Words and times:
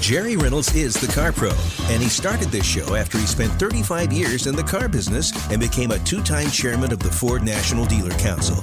Jerry 0.00 0.36
Reynolds 0.36 0.74
is 0.74 0.94
the 0.94 1.12
car 1.12 1.32
pro, 1.32 1.52
and 1.90 2.02
he 2.02 2.08
started 2.08 2.48
this 2.48 2.66
show 2.66 2.94
after 2.94 3.18
he 3.18 3.26
spent 3.26 3.52
35 3.52 4.12
years 4.12 4.46
in 4.46 4.56
the 4.56 4.62
car 4.62 4.88
business 4.88 5.32
and 5.50 5.60
became 5.60 5.90
a 5.90 5.98
two 6.00 6.22
time 6.22 6.50
chairman 6.50 6.92
of 6.92 6.98
the 6.98 7.10
Ford 7.10 7.42
National 7.42 7.84
Dealer 7.84 8.10
Council. 8.12 8.62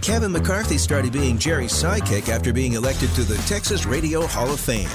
Kevin 0.00 0.32
McCarthy 0.32 0.78
started 0.78 1.12
being 1.12 1.38
Jerry's 1.38 1.72
sidekick 1.72 2.28
after 2.28 2.52
being 2.52 2.74
elected 2.74 3.10
to 3.10 3.22
the 3.24 3.36
Texas 3.48 3.84
Radio 3.84 4.26
Hall 4.26 4.50
of 4.50 4.60
Fame 4.60 4.88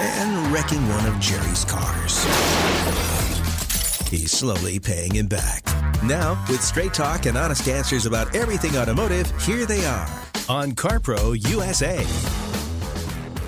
and 0.00 0.52
wrecking 0.52 0.86
one 0.88 1.06
of 1.06 1.18
Jerry's 1.20 1.64
cars. 1.64 2.24
He's 4.08 4.32
slowly 4.32 4.78
paying 4.78 5.14
him 5.14 5.26
back. 5.26 5.64
Now, 6.02 6.42
with 6.48 6.62
straight 6.62 6.94
talk 6.94 7.26
and 7.26 7.36
honest 7.36 7.68
answers 7.68 8.06
about 8.06 8.34
everything 8.34 8.76
automotive, 8.76 9.30
here 9.42 9.66
they 9.66 9.84
are 9.84 10.08
on 10.48 10.72
CarPro 10.72 11.36
USA. 11.50 12.45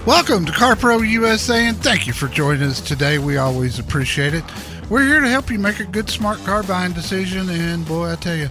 Welcome 0.08 0.46
to 0.46 0.52
CarPro 0.52 1.06
USA 1.06 1.66
and 1.66 1.76
thank 1.76 2.06
you 2.06 2.14
for 2.14 2.28
joining 2.28 2.62
us 2.62 2.80
today. 2.80 3.18
We 3.18 3.36
always 3.36 3.78
appreciate 3.78 4.32
it. 4.32 4.42
We're 4.88 5.06
here 5.06 5.20
to 5.20 5.28
help 5.28 5.50
you 5.50 5.58
make 5.58 5.80
a 5.80 5.84
good, 5.84 6.08
smart 6.08 6.38
car 6.46 6.62
buying 6.62 6.94
decision. 6.94 7.50
And 7.50 7.86
boy, 7.86 8.12
I 8.12 8.14
tell 8.14 8.34
you, 8.34 8.48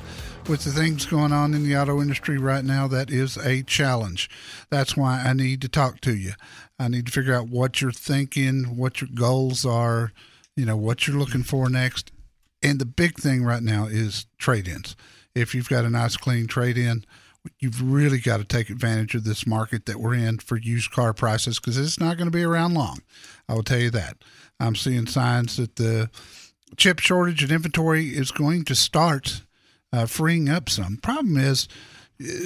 with 0.47 0.63
the 0.63 0.69
things 0.69 1.07
going 1.07 1.31
on 1.33 1.55
in 1.55 1.63
the 1.63 1.75
auto 1.75 1.99
industry 1.99 2.37
right 2.37 2.63
now, 2.63 2.87
that 2.89 3.09
is 3.09 3.37
a 3.37 3.63
challenge. 3.63 4.29
That's 4.69 4.95
why 4.95 5.23
I 5.23 5.33
need 5.33 5.61
to 5.61 5.67
talk 5.67 5.99
to 6.01 6.15
you. 6.15 6.33
I 6.77 6.89
need 6.89 7.07
to 7.07 7.11
figure 7.11 7.33
out 7.33 7.49
what 7.49 7.81
you're 7.81 7.91
thinking, 7.91 8.77
what 8.77 9.01
your 9.01 9.09
goals 9.11 9.65
are, 9.65 10.11
you 10.55 10.63
know, 10.63 10.77
what 10.77 11.07
you're 11.07 11.17
looking 11.17 11.41
for 11.41 11.71
next. 11.71 12.11
And 12.61 12.77
the 12.77 12.85
big 12.85 13.15
thing 13.15 13.43
right 13.43 13.63
now 13.63 13.87
is 13.87 14.27
trade 14.37 14.67
ins. 14.67 14.95
If 15.33 15.55
you've 15.55 15.69
got 15.69 15.85
a 15.85 15.89
nice, 15.89 16.17
clean 16.17 16.45
trade 16.45 16.77
in, 16.77 17.03
you've 17.59 17.81
really 17.81 18.19
got 18.19 18.37
to 18.37 18.43
take 18.43 18.69
advantage 18.69 19.15
of 19.15 19.23
this 19.23 19.47
market 19.47 19.85
that 19.85 19.99
we're 19.99 20.13
in 20.13 20.39
for 20.39 20.57
used 20.57 20.91
car 20.91 21.13
prices 21.13 21.59
because 21.59 21.77
it's 21.77 21.99
not 21.99 22.17
going 22.17 22.27
to 22.27 22.37
be 22.37 22.43
around 22.43 22.73
long. 22.73 22.99
I 23.47 23.53
will 23.53 23.63
tell 23.63 23.79
you 23.79 23.89
that. 23.91 24.17
I'm 24.59 24.75
seeing 24.75 25.07
signs 25.07 25.57
that 25.57 25.75
the 25.75 26.09
chip 26.75 26.99
shortage 26.99 27.43
and 27.43 27.51
inventory 27.51 28.07
is 28.07 28.31
going 28.31 28.65
to 28.65 28.75
start 28.75 29.41
uh, 29.93 30.05
freeing 30.05 30.49
up 30.49 30.69
some. 30.69 30.97
Problem 30.97 31.37
is, 31.37 31.67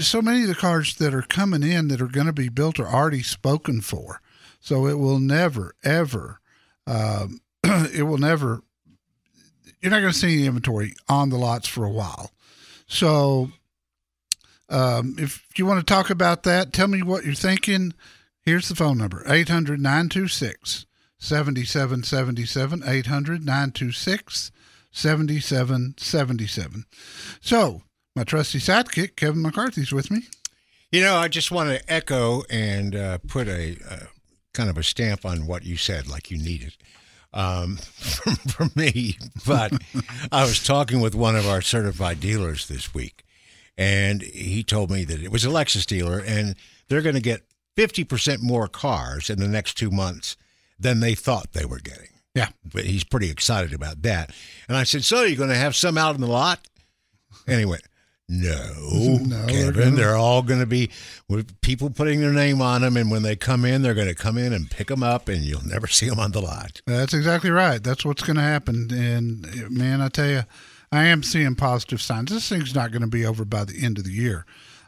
so 0.02 0.22
many 0.22 0.42
of 0.42 0.48
the 0.48 0.56
cars 0.56 0.96
that 0.96 1.14
are 1.14 1.22
coming 1.22 1.64
in 1.64 1.88
that 1.88 2.02
are 2.02 2.08
going 2.08 2.26
to 2.26 2.34
be 2.34 2.50
built 2.50 2.80
are 2.80 2.88
already 2.88 3.24
spoken 3.24 3.82
for. 3.82 4.22
So 4.60 4.86
it 4.86 5.00
will 5.00 5.20
never, 5.20 5.76
ever, 5.84 6.40
um, 6.86 7.40
it 7.64 8.04
will 8.06 8.18
never, 8.18 8.62
you're 9.80 9.92
not 9.92 10.02
going 10.02 10.12
to 10.12 10.18
see 10.18 10.34
any 10.34 10.46
inventory 10.46 10.96
on 11.08 11.30
the 11.30 11.38
lots 11.38 11.68
for 11.68 11.86
a 11.86 11.90
while. 11.90 12.32
So 12.86 13.52
um, 14.72 15.16
if 15.18 15.46
you 15.58 15.66
want 15.66 15.86
to 15.86 15.94
talk 15.94 16.10
about 16.10 16.44
that, 16.44 16.74
tell 16.74 16.88
me 16.88 17.04
what 17.04 17.26
you're 17.26 17.34
thinking. 17.34 17.94
Here's 18.42 18.70
the 18.70 18.76
phone 18.76 18.98
number 18.98 19.24
800 19.28 19.80
926 19.80 20.86
7777. 21.20 22.84
800 22.86 23.46
926 23.46 24.52
7777. 24.92 26.86
So, 27.40 27.84
my 28.16 28.24
trusty 28.24 28.60
sidekick, 28.60 29.16
Kevin 29.16 29.42
McCarthy's 29.42 29.92
with 29.92 30.12
me. 30.12 30.24
You 30.92 31.02
know, 31.02 31.16
I 31.16 31.28
just 31.28 31.52
want 31.52 31.70
to 31.70 31.92
echo 31.92 32.44
and 32.50 32.96
uh, 32.96 33.20
put 33.28 33.48
a 33.48 33.78
uh, 33.90 34.06
kind 34.54 34.70
of 34.70 34.78
a 34.78 34.84
stamp 34.84 35.26
on 35.26 35.48
what 35.48 35.64
you 35.64 35.78
said, 35.78 36.08
like 36.08 36.30
you 36.30 36.38
need 36.38 36.64
it 36.64 36.78
um, 37.34 37.78
from, 37.94 38.36
from 38.36 38.72
me. 38.76 39.18
But 39.46 39.74
I 40.32 40.44
was 40.44 40.64
talking 40.64 41.00
with 41.00 41.16
one 41.16 41.36
of 41.36 41.48
our 41.48 41.62
certified 41.62 42.20
dealers 42.20 42.68
this 42.68 42.94
week, 42.94 43.24
and 43.82 44.22
he 44.22 44.64
told 44.64 44.92
me 44.92 45.04
that 45.06 45.24
it 45.24 45.32
was 45.32 45.44
a 45.44 45.50
Lexus 45.50 45.86
dealer, 45.86 46.20
and 46.20 46.56
they're 46.88 47.02
going 47.02 47.16
to 47.16 47.22
get 47.22 47.42
50% 47.78 48.42
more 48.42 48.68
cars 48.68 49.30
in 49.30 49.40
the 49.40 49.48
next 49.48 49.76
two 49.78 49.90
months 49.90 50.38
than 50.80 51.00
they 51.00 51.16
thought 51.16 51.54
they 51.54 51.66
were 51.66 51.80
getting. 51.80 52.10
Yeah. 52.36 52.50
But 52.72 52.86
he's 52.86 53.04
pretty 53.04 53.30
excited 53.32 53.74
about 53.74 54.04
that. 54.04 54.32
And 54.68 54.78
I 54.78 54.84
said, 54.84 55.04
So 55.04 55.24
you're 55.24 55.38
going 55.38 55.50
to 55.50 55.56
have 55.56 55.76
some 55.76 55.98
out 55.98 56.16
in 56.16 56.22
the 56.22 56.28
lot? 56.28 56.60
And 57.48 57.60
he 57.60 57.66
went, 57.66 57.84
No, 58.30 58.74
No, 59.22 59.46
they're 59.48 59.72
Kevin, 59.72 59.74
gonna- 59.74 59.96
they're 59.96 60.16
all 60.16 60.42
going 60.42 60.60
to 60.60 60.66
be 60.66 60.90
with 61.28 61.60
people 61.62 61.90
putting 61.90 62.22
their 62.22 62.32
name 62.34 62.62
on 62.62 62.82
them. 62.82 62.98
And 62.98 63.10
when 63.12 63.24
they 63.24 63.36
come 63.36 63.66
in, 63.66 63.82
they're 63.82 63.94
going 63.96 64.08
to 64.08 64.16
come 64.16 64.38
in 64.38 64.54
and 64.54 64.70
pick 64.70 64.88
them 64.88 65.02
up, 65.04 65.28
and 65.28 65.42
you'll 65.44 65.66
never 65.66 65.88
see 65.98 66.08
them 66.08 66.20
on 66.20 66.32
the 66.32 66.42
lot. 66.42 66.82
That's 66.86 67.14
exactly 67.14 67.50
right. 67.52 67.84
That's 67.84 68.06
what's 68.06 68.24
going 68.24 68.38
to 68.38 68.44
happen. 68.44 68.90
And 68.94 69.72
man, 69.72 70.02
I 70.02 70.10
tell 70.10 70.30
you, 70.30 70.44
I 70.92 71.06
am 71.06 71.24
seeing 71.24 71.56
positive 71.56 72.02
signs. 72.02 72.32
This 72.32 72.50
thing's 72.50 72.76
not 72.76 72.92
going 72.92 73.02
to 73.02 73.08
be 73.08 73.26
over 73.26 73.46
by 73.46 73.64
the 73.64 73.82
end 73.82 73.98
of 73.98 74.04
the 74.04 74.12
year, 74.12 74.46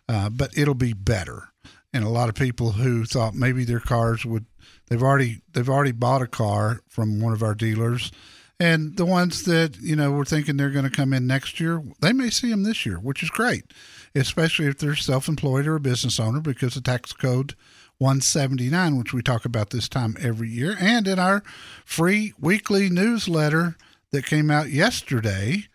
uh, 0.10 0.30
but 0.30 0.58
it'll 0.58 0.74
be 0.74 0.94
better. 0.94 1.50
And 1.94 2.04
a 2.04 2.10
lot 2.10 2.28
of 2.28 2.36
people 2.36 2.74
who 2.74 3.06
thought 3.06 3.36
maybe 3.36 3.64
their 3.64 3.80
cars 3.80 4.26
would, 4.26 4.46
they've 4.90 5.02
already 5.02 5.42
they've 5.54 5.70
already 5.70 5.92
bought 5.92 6.22
a 6.22 6.28
car 6.28 6.82
from 6.90 7.22
one 7.22 7.34
of 7.34 7.44
our 7.44 7.56
dealers, 7.56 8.12
and 8.60 8.98
the 8.98 9.06
ones 9.06 9.44
that 9.44 9.80
you 9.80 9.96
know 9.96 10.12
were 10.12 10.26
thinking 10.26 10.58
they're 10.58 10.72
going 10.72 10.90
to 10.90 10.92
come 10.92 11.14
in 11.14 11.28
next 11.28 11.60
year, 11.60 11.84
they 12.02 12.12
may 12.12 12.30
see 12.30 12.50
them 12.50 12.64
this 12.64 12.86
year, 12.86 12.98
which 12.98 13.24
is 13.24 13.30
great, 13.30 13.72
especially 14.16 14.66
if 14.66 14.80
they're 14.80 14.96
self-employed 14.96 15.68
or 15.68 15.76
a 15.76 15.80
business 15.80 16.20
owner, 16.20 16.42
because 16.42 16.74
the 16.74 16.82
tax 16.82 17.14
code 17.14 17.56
179, 18.00 18.98
which 18.98 19.14
we 19.14 19.22
talk 19.22 19.46
about 19.46 19.70
this 19.70 19.88
time 19.88 20.18
every 20.20 20.50
year, 20.50 20.76
and 20.80 21.08
in 21.08 21.20
our 21.20 21.44
free 21.86 22.34
weekly 22.40 22.90
newsletter 22.90 23.78
that 24.12 24.26
came 24.26 24.50
out 24.50 24.70
yesterday, 24.70 25.68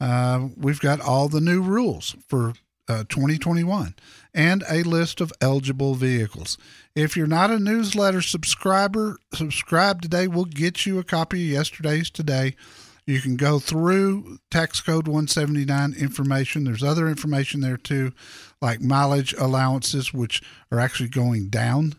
uh, 0.00 0.48
we've 0.56 0.80
got 0.80 1.00
all 1.00 1.28
the 1.28 1.40
new 1.40 1.60
rules 1.60 2.16
for 2.28 2.54
uh, 2.88 3.04
2021 3.08 3.94
and 4.32 4.64
a 4.68 4.82
list 4.82 5.20
of 5.20 5.32
eligible 5.40 5.94
vehicles. 5.94 6.56
If 6.94 7.16
you're 7.16 7.26
not 7.26 7.50
a 7.50 7.58
newsletter 7.58 8.22
subscriber, 8.22 9.18
subscribe 9.34 10.00
today. 10.00 10.26
We'll 10.26 10.46
get 10.46 10.86
you 10.86 10.98
a 10.98 11.04
copy 11.04 11.44
of 11.44 11.52
yesterday's 11.52 12.10
today. 12.10 12.54
You 13.06 13.20
can 13.20 13.36
go 13.36 13.58
through 13.58 14.38
tax 14.50 14.80
code 14.80 15.08
179 15.08 15.94
information. 15.94 16.64
There's 16.64 16.82
other 16.82 17.08
information 17.08 17.60
there 17.60 17.78
too, 17.78 18.12
like 18.60 18.82
mileage 18.82 19.32
allowances, 19.34 20.12
which 20.12 20.42
are 20.70 20.78
actually 20.78 21.08
going 21.08 21.48
down 21.48 21.94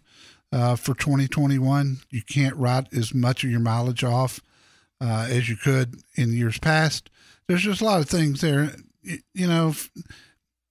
uh, 0.51 0.75
for 0.75 0.93
2021. 0.93 1.99
You 2.11 2.21
can't 2.21 2.55
write 2.55 2.93
as 2.93 3.13
much 3.13 3.43
of 3.43 3.49
your 3.49 3.59
mileage 3.59 4.03
off 4.03 4.39
uh, 5.01 5.27
as 5.29 5.49
you 5.49 5.55
could 5.55 5.95
in 6.15 6.33
years 6.33 6.59
past. 6.59 7.09
There's 7.49 7.63
just 7.63 7.81
a 7.81 7.85
lot 7.85 7.99
of 7.99 8.07
things 8.07 8.41
there. 8.41 8.75
You, 9.33 9.47
know, 9.47 9.73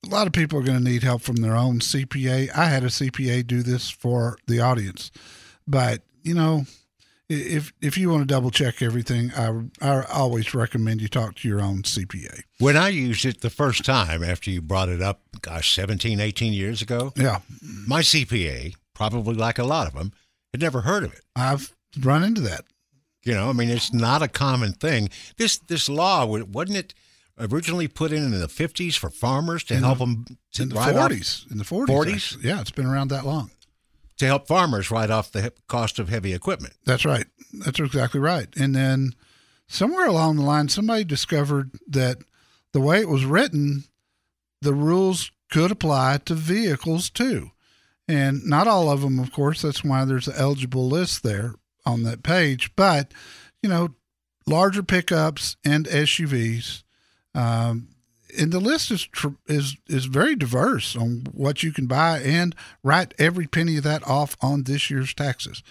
a 0.07 0.09
lot 0.09 0.29
of 0.29 0.33
people 0.33 0.61
are 0.61 0.63
going 0.63 0.79
to 0.79 0.91
need 0.91 1.03
help 1.03 1.23
from 1.23 1.37
their 1.37 1.57
own 1.57 1.81
CPA. 1.81 2.57
I 2.57 2.67
had 2.67 2.85
a 2.85 2.87
CPA 2.87 3.45
do 3.49 3.65
this 3.65 3.91
for 3.91 4.39
the 4.47 4.61
audience, 4.61 5.11
but 5.67 6.03
you 6.23 6.35
know, 6.35 6.67
if 7.29 7.73
if 7.83 7.99
you 7.99 8.11
want 8.11 8.23
to 8.23 8.33
double 8.33 8.53
check 8.53 8.81
everything, 8.81 9.33
I 9.37 9.65
I 9.83 10.05
always 10.05 10.55
recommend 10.55 11.03
you 11.03 11.09
talk 11.09 11.35
to 11.37 11.49
your 11.49 11.61
own 11.61 11.83
CPA. 11.83 12.43
When 12.61 12.77
I 12.77 12.91
used 12.91 13.25
it 13.25 13.41
the 13.41 13.51
first 13.51 13.85
time 13.85 14.23
after 14.23 14.49
you 14.49 14.63
brought 14.63 14.89
it 14.89 15.03
up, 15.03 15.23
gosh, 15.43 15.75
17, 15.75 16.21
18 16.21 16.53
years 16.53 16.81
ago, 16.81 17.13
Yeah, 17.17 17.41
my 17.61 18.03
CPA, 18.03 18.77
probably 18.95 19.35
like 19.35 19.59
a 19.59 19.65
lot 19.65 19.89
of 19.89 19.95
them, 19.95 20.13
had 20.53 20.61
never 20.61 20.83
heard 20.83 21.03
of 21.03 21.13
it. 21.13 21.23
I've 21.35 21.75
run 22.01 22.23
into 22.23 22.41
that. 22.43 22.67
You 23.29 23.35
know, 23.35 23.51
I 23.51 23.53
mean, 23.53 23.69
it's 23.69 23.93
not 23.93 24.23
a 24.23 24.29
common 24.29 24.73
thing. 24.73 25.11
This 25.37 25.59
this 25.59 25.87
law 25.89 26.25
wasn't 26.25 26.79
it 26.79 26.95
originally 27.39 27.87
put 27.87 28.11
in 28.11 28.25
in 28.25 28.31
the 28.41 28.49
fifties 28.49 28.97
for 28.97 29.11
farmers 29.11 29.63
to 29.65 29.75
In 29.75 29.83
help 29.83 29.99
the- 29.99 30.05
them 30.07 30.25
to 30.53 30.63
In 30.63 30.69
the 30.71 30.75
write 30.77 30.97
off- 30.97 31.11
40s, 31.11 31.45
in 31.51 31.59
the 31.59 31.65
40s, 31.65 31.89
40s? 31.89 32.15
actually. 32.15 32.49
yeah, 32.49 32.61
it's 32.63 32.71
been 32.71 32.87
around 32.87 33.09
that 33.09 33.27
long. 33.27 33.51
to 34.17 34.27
help 34.27 34.49
farmers 34.49 34.91
write 34.91 35.11
off 35.11 35.31
the 35.31 35.53
cost 35.69 35.99
of 36.01 36.09
heavy 36.09 36.33
equipment. 36.33 36.73
That's 36.85 37.05
right. 37.05 37.27
That's 37.53 37.79
exactly 37.79 38.19
right. 38.19 38.49
And 38.57 38.75
then 38.75 39.13
somewhere 39.69 40.07
along 40.09 40.37
the 40.37 40.43
line, 40.43 40.69
somebody 40.71 41.05
discovered 41.05 41.71
that 41.87 42.19
the 42.73 42.81
way 42.81 42.99
it 43.01 43.09
was 43.09 43.25
written, 43.25 43.85
the 44.63 44.75
rules 44.75 45.31
could 45.53 45.71
apply 45.71 46.19
to 46.25 46.35
vehicles 46.35 47.11
too. 47.11 47.51
And 48.09 48.45
not 48.45 48.67
all 48.67 48.91
of 48.91 49.03
them, 49.03 49.21
of 49.21 49.31
course. 49.33 49.63
That's 49.63 49.85
why 49.85 50.05
there's 50.05 50.27
an 50.29 50.35
eligible 50.37 50.89
list 50.89 51.23
there 51.23 51.55
on 51.89 52.03
that 52.05 52.23
page. 52.23 52.75
But, 52.77 53.13
you 53.63 53.69
know, 53.69 53.95
larger 54.47 54.83
pickups 54.83 55.57
and 55.65 55.87
SUVs. 55.87 56.83
Um, 57.35 57.89
and 58.39 58.53
the 58.53 58.61
list 58.61 58.91
is 58.91 59.07
tr- 59.07 59.29
is 59.47 59.77
is 59.87 60.05
very 60.05 60.37
diverse 60.37 60.95
on 60.95 61.27
what 61.33 61.63
you 61.63 61.73
can 61.73 61.87
buy 61.87 62.21
and 62.21 62.55
write 62.83 63.15
every 63.19 63.47
penny 63.47 63.79
of 63.79 63.85
that 63.85 64.07
off 64.07 64.37
on 64.43 64.65
this 64.65 64.91
year's 64.91 65.15
taxes. 65.15 65.63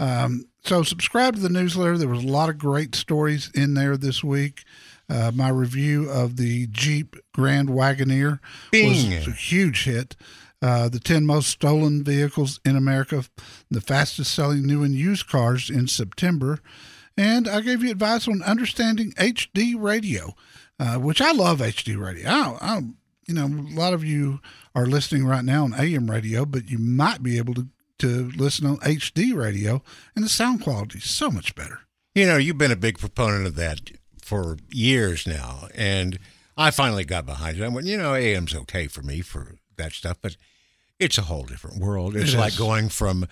Um, 0.00 0.46
so 0.64 0.82
subscribe 0.82 1.36
to 1.36 1.40
the 1.40 1.48
newsletter. 1.48 1.96
There 1.96 2.08
was 2.08 2.24
a 2.24 2.28
lot 2.28 2.48
of 2.48 2.58
great 2.58 2.94
stories 2.94 3.50
in 3.54 3.74
there 3.74 3.96
this 3.96 4.24
week. 4.24 4.64
Uh, 5.08 5.30
my 5.34 5.48
review 5.48 6.08
of 6.10 6.36
the 6.36 6.66
Jeep 6.68 7.16
Grand 7.34 7.68
Wagoneer 7.68 8.40
was 8.72 9.04
a 9.28 9.32
huge 9.32 9.84
hit. 9.84 10.16
Uh, 10.62 10.88
the 10.88 11.00
10 11.00 11.26
most 11.26 11.48
stolen 11.48 12.04
vehicles 12.04 12.60
in 12.64 12.76
America, 12.76 13.24
the 13.70 13.80
fastest 13.80 14.32
selling 14.32 14.64
new 14.64 14.84
and 14.84 14.94
used 14.94 15.28
cars 15.28 15.68
in 15.68 15.88
September. 15.88 16.60
And 17.16 17.48
I 17.48 17.60
gave 17.60 17.82
you 17.82 17.90
advice 17.90 18.28
on 18.28 18.42
understanding 18.42 19.12
HD 19.12 19.74
radio, 19.76 20.34
uh, 20.78 20.98
which 20.98 21.20
I 21.20 21.32
love 21.32 21.58
HD 21.58 22.00
radio. 22.00 22.30
I, 22.30 22.56
I, 22.60 22.80
you 23.26 23.34
know, 23.34 23.46
a 23.46 23.74
lot 23.74 23.92
of 23.92 24.04
you 24.04 24.40
are 24.74 24.86
listening 24.86 25.26
right 25.26 25.44
now 25.44 25.64
on 25.64 25.74
AM 25.74 26.10
radio, 26.10 26.44
but 26.46 26.70
you 26.70 26.78
might 26.78 27.22
be 27.22 27.38
able 27.38 27.54
to 27.54 27.66
to 28.02 28.32
listen 28.36 28.66
on 28.66 28.78
HD 28.78 29.32
radio, 29.32 29.80
and 30.16 30.24
the 30.24 30.28
sound 30.28 30.60
quality 30.60 30.98
is 30.98 31.08
so 31.08 31.30
much 31.30 31.54
better. 31.54 31.78
You 32.16 32.26
know, 32.26 32.36
you've 32.36 32.58
been 32.58 32.72
a 32.72 32.76
big 32.76 32.98
proponent 32.98 33.46
of 33.46 33.54
that 33.54 33.92
for 34.20 34.56
years 34.70 35.24
now, 35.24 35.68
and 35.76 36.18
I 36.56 36.72
finally 36.72 37.04
got 37.04 37.26
behind 37.26 37.58
it. 37.58 37.62
I 37.62 37.68
went, 37.68 37.86
you 37.86 37.96
know, 37.96 38.16
AM's 38.16 38.56
okay 38.56 38.88
for 38.88 39.02
me 39.02 39.20
for 39.20 39.54
that 39.76 39.92
stuff, 39.92 40.18
but 40.20 40.36
it's 41.02 41.18
a 41.18 41.22
whole 41.22 41.42
different 41.42 41.78
world. 41.78 42.14
It's 42.16 42.32
It 42.32 42.38
like 42.38 42.56
going 42.56 42.88
from 42.88 43.26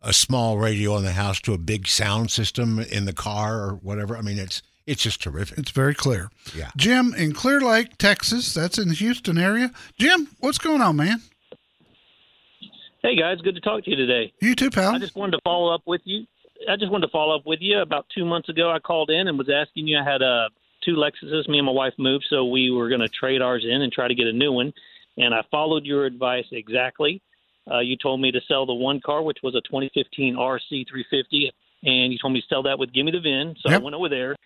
a 0.00 0.12
small 0.12 0.58
radio 0.58 0.96
in 0.96 1.04
the 1.04 1.12
house 1.12 1.40
to 1.40 1.52
a 1.52 1.58
big 1.58 1.88
sound 1.88 2.30
system 2.30 2.78
in 2.78 3.04
the 3.04 3.12
car 3.12 3.60
or 3.60 3.72
whatever. 3.82 4.16
I 4.16 4.22
mean, 4.22 4.38
it's 4.38 4.62
it's 4.86 5.02
just 5.02 5.20
terrific. 5.20 5.58
It's 5.58 5.72
very 5.72 5.94
clear. 5.94 6.30
Yeah. 6.54 6.70
Jim 6.76 7.12
in 7.14 7.32
Clear 7.32 7.60
Lake, 7.60 7.98
Texas. 7.98 8.54
That's 8.54 8.78
in 8.78 8.88
the 8.88 8.94
Houston 8.94 9.36
area. 9.36 9.72
Jim, 9.98 10.28
what's 10.38 10.58
going 10.58 10.80
on, 10.80 10.94
man? 10.96 11.20
Hey 13.02 13.16
guys, 13.16 13.40
good 13.40 13.56
to 13.56 13.60
talk 13.60 13.84
to 13.84 13.90
you 13.90 13.96
today. 13.96 14.32
You 14.40 14.54
too, 14.54 14.70
pal. 14.70 14.94
I 14.94 14.98
just 14.98 15.16
wanted 15.16 15.32
to 15.32 15.40
follow 15.42 15.74
up 15.74 15.82
with 15.86 16.02
you. 16.04 16.26
I 16.68 16.76
just 16.76 16.90
wanted 16.90 17.06
to 17.06 17.12
follow 17.12 17.36
up 17.36 17.44
with 17.44 17.58
you. 17.60 17.80
About 17.80 18.06
two 18.14 18.24
months 18.24 18.48
ago, 18.48 18.70
I 18.70 18.78
called 18.78 19.10
in 19.10 19.26
and 19.28 19.36
was 19.36 19.50
asking 19.50 19.88
you. 19.88 19.98
I 19.98 20.04
had 20.04 20.22
uh, 20.22 20.48
two 20.84 20.94
Lexuses. 20.94 21.48
Me 21.48 21.58
and 21.58 21.66
my 21.66 21.72
wife 21.72 21.92
moved, 21.98 22.24
so 22.30 22.44
we 22.44 22.70
were 22.70 22.88
going 22.88 23.00
to 23.00 23.08
trade 23.08 23.42
ours 23.42 23.64
in 23.68 23.82
and 23.82 23.92
try 23.92 24.06
to 24.08 24.14
get 24.14 24.26
a 24.26 24.32
new 24.32 24.52
one. 24.52 24.72
And 25.16 25.34
I 25.34 25.42
followed 25.50 25.84
your 25.84 26.04
advice 26.04 26.44
exactly. 26.52 27.22
Uh, 27.70 27.80
you 27.80 27.96
told 27.96 28.20
me 28.20 28.30
to 28.30 28.40
sell 28.46 28.64
the 28.66 28.74
one 28.74 29.00
car, 29.04 29.22
which 29.22 29.38
was 29.42 29.54
a 29.54 29.60
2015 29.62 30.36
RC350, 30.36 31.50
and 31.84 32.12
you 32.12 32.18
told 32.18 32.32
me 32.32 32.40
to 32.40 32.46
sell 32.48 32.62
that 32.62 32.78
with 32.78 32.92
Give 32.92 33.04
Me 33.04 33.12
the 33.12 33.20
VIN. 33.20 33.56
So 33.62 33.70
Yep. 33.70 33.80
I 33.80 33.82
went 33.82 33.96
over 33.96 34.08
there. 34.08 34.36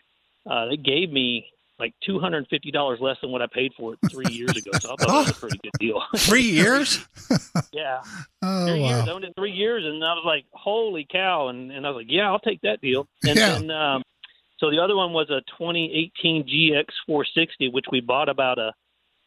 Uh, 0.50 0.66
they 0.66 0.76
gave 0.76 1.10
me 1.10 1.46
like 1.78 1.94
$250 2.08 3.00
less 3.00 3.16
than 3.20 3.30
what 3.30 3.42
I 3.42 3.46
paid 3.52 3.72
for 3.76 3.94
it 3.94 3.98
three 4.10 4.30
years 4.30 4.56
ago. 4.56 4.72
So 4.80 4.88
I 4.88 4.96
thought 4.96 5.06
that 5.06 5.28
was 5.28 5.36
a 5.36 5.40
pretty 5.40 5.58
good 5.62 5.72
deal. 5.78 6.02
Three 6.16 6.42
years? 6.42 7.00
yeah 7.72 8.00
oh, 8.42 8.66
three 8.66 8.84
years. 8.84 9.04
I 9.06 9.10
owned 9.10 9.24
it 9.24 9.32
three 9.36 9.52
years, 9.52 9.84
and 9.84 10.04
I 10.04 10.14
was 10.14 10.24
like, 10.24 10.44
"Holy 10.52 11.06
cow!" 11.10 11.48
And, 11.48 11.70
and 11.70 11.86
I 11.86 11.90
was 11.90 12.02
like, 12.02 12.10
"Yeah, 12.10 12.30
I'll 12.30 12.38
take 12.38 12.60
that 12.62 12.80
deal." 12.80 13.06
And 13.24 13.38
Yeah. 13.38 13.52
then, 13.52 13.70
um, 13.70 14.02
so 14.58 14.70
the 14.70 14.78
other 14.78 14.96
one 14.96 15.12
was 15.12 15.30
a 15.30 15.40
2018 15.58 16.44
GX460, 17.08 17.72
which 17.72 17.86
we 17.90 18.00
bought 18.00 18.28
about 18.28 18.58
a 18.58 18.72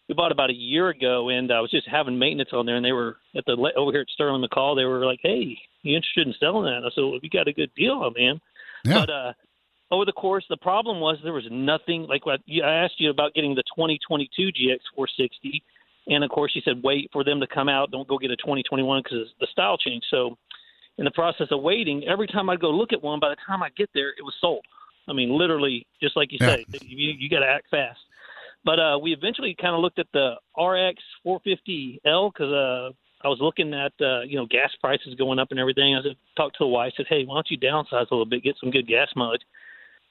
we 0.09 0.15
bought 0.15 0.31
about 0.31 0.49
a 0.49 0.53
year 0.53 0.89
ago, 0.89 1.29
and 1.29 1.51
I 1.51 1.61
was 1.61 1.71
just 1.71 1.87
having 1.87 2.19
maintenance 2.19 2.49
on 2.53 2.65
there, 2.65 2.75
and 2.75 2.85
they 2.85 2.91
were 2.91 3.17
at 3.35 3.45
the 3.45 3.53
over 3.75 3.91
here 3.91 4.01
at 4.01 4.09
Sterling 4.09 4.45
McCall. 4.45 4.75
They 4.75 4.85
were 4.85 5.05
like, 5.05 5.19
"Hey, 5.23 5.57
you 5.81 5.95
interested 5.95 6.27
in 6.27 6.33
selling 6.39 6.65
that?" 6.65 6.77
And 6.77 6.85
I 6.85 6.89
said, 6.89 7.01
"Well, 7.01 7.19
you 7.21 7.29
got 7.29 7.47
a 7.47 7.53
good 7.53 7.71
deal, 7.75 7.99
man." 8.17 8.41
Yeah. 8.83 8.93
But 8.95 9.09
uh, 9.09 9.33
over 9.91 10.05
the 10.05 10.11
course, 10.11 10.43
the 10.49 10.57
problem 10.57 10.99
was 10.99 11.17
there 11.23 11.33
was 11.33 11.47
nothing 11.49 12.03
like 12.03 12.25
what 12.25 12.41
I 12.49 12.69
asked 12.83 12.99
you 12.99 13.09
about 13.09 13.33
getting 13.33 13.55
the 13.55 13.63
2022 13.75 14.51
GX460, 14.51 15.61
and 16.07 16.23
of 16.23 16.29
course 16.29 16.51
you 16.55 16.61
said 16.65 16.81
wait 16.83 17.09
for 17.13 17.23
them 17.23 17.39
to 17.39 17.47
come 17.47 17.69
out. 17.69 17.91
Don't 17.91 18.07
go 18.07 18.17
get 18.17 18.31
a 18.31 18.35
2021 18.37 19.03
because 19.03 19.27
the 19.39 19.47
style 19.51 19.77
changed. 19.77 20.07
So, 20.11 20.37
in 20.97 21.05
the 21.05 21.11
process 21.11 21.47
of 21.51 21.61
waiting, 21.61 22.03
every 22.07 22.27
time 22.27 22.49
I'd 22.49 22.59
go 22.59 22.71
look 22.71 22.91
at 22.91 23.01
one, 23.01 23.19
by 23.19 23.29
the 23.29 23.37
time 23.47 23.63
I 23.63 23.69
get 23.77 23.89
there, 23.93 24.09
it 24.09 24.21
was 24.23 24.33
sold. 24.41 24.65
I 25.07 25.13
mean, 25.13 25.37
literally, 25.37 25.85
just 26.01 26.15
like 26.17 26.31
you 26.31 26.39
Yeah. 26.41 26.55
say, 26.55 26.65
you, 26.81 27.13
you 27.17 27.29
got 27.29 27.39
to 27.39 27.47
act 27.47 27.69
fast. 27.69 27.99
But 28.65 28.79
uh, 28.79 28.97
we 29.01 29.13
eventually 29.13 29.55
kind 29.59 29.75
of 29.75 29.81
looked 29.81 29.99
at 29.99 30.07
the 30.13 30.35
RX 30.57 31.01
450L 31.25 32.31
because 32.33 32.51
uh, 32.51 32.91
I 33.23 33.27
was 33.27 33.39
looking 33.41 33.73
at 33.73 33.93
uh, 34.01 34.21
you 34.21 34.37
know 34.37 34.45
gas 34.45 34.71
prices 34.79 35.15
going 35.17 35.39
up 35.39 35.49
and 35.51 35.59
everything. 35.59 35.95
I 35.95 36.03
said, 36.03 36.15
talked 36.37 36.57
to 36.57 36.63
the 36.63 36.67
wife, 36.67 36.93
said, 36.95 37.07
"Hey, 37.09 37.23
why 37.25 37.35
don't 37.35 37.49
you 37.49 37.57
downsize 37.57 38.09
a 38.09 38.13
little 38.13 38.25
bit, 38.25 38.43
get 38.43 38.55
some 38.59 38.71
good 38.71 38.87
gas 38.87 39.09
mileage?" 39.15 39.41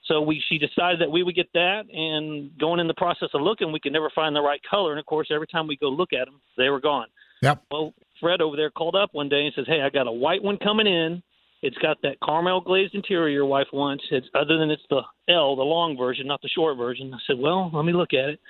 So 0.07 0.21
we 0.21 0.43
she 0.49 0.59
decided 0.59 1.01
that 1.01 1.11
we 1.11 1.23
would 1.23 1.35
get 1.35 1.53
that, 1.55 1.83
and 1.93 2.51
going 2.59 2.81
in 2.81 2.89
the 2.89 2.95
process 2.95 3.29
of 3.35 3.41
looking, 3.41 3.73
we 3.73 3.81
could 3.81 3.93
never 3.93 4.11
find 4.15 4.35
the 4.35 4.41
right 4.41 4.61
color. 4.69 4.91
And 4.91 5.01
of 5.01 5.07
course, 5.07 5.29
every 5.33 5.47
time 5.47 5.67
we 5.67 5.77
go 5.77 5.89
look 5.89 6.13
at 6.13 6.27
them, 6.27 6.41
they 6.57 6.69
were 6.69 6.81
gone. 6.81 7.07
Yep. 7.43 7.63
Well, 7.71 7.95
Fred 8.21 8.41
over 8.41 8.57
there 8.57 8.71
called 8.71 8.97
up 8.97 9.11
one 9.13 9.29
day 9.29 9.45
and 9.47 9.55
says, 9.55 9.67
"Hey, 9.67 9.81
I 9.81 9.91
got 9.91 10.07
a 10.07 10.13
white 10.13 10.43
one 10.43 10.59
coming 10.59 10.87
in. 10.87 11.23
It's 11.63 11.79
got 11.79 12.03
that 12.03 12.17
caramel 12.25 12.61
glazed 12.61 12.95
interior 12.95 13.29
your 13.29 13.47
wife 13.47 13.69
wants. 13.73 14.05
It's 14.11 14.27
other 14.35 14.59
than 14.59 14.71
it's 14.71 14.83
the 14.91 15.03
L, 15.29 15.57
the 15.57 15.63
long 15.63 15.97
version, 15.97 16.27
not 16.27 16.43
the 16.43 16.49
short 16.49 16.77
version." 16.77 17.15
I 17.15 17.19
said, 17.27 17.39
"Well, 17.39 17.71
let 17.73 17.85
me 17.85 17.93
look 17.93 18.13
at 18.13 18.31
it." 18.31 18.41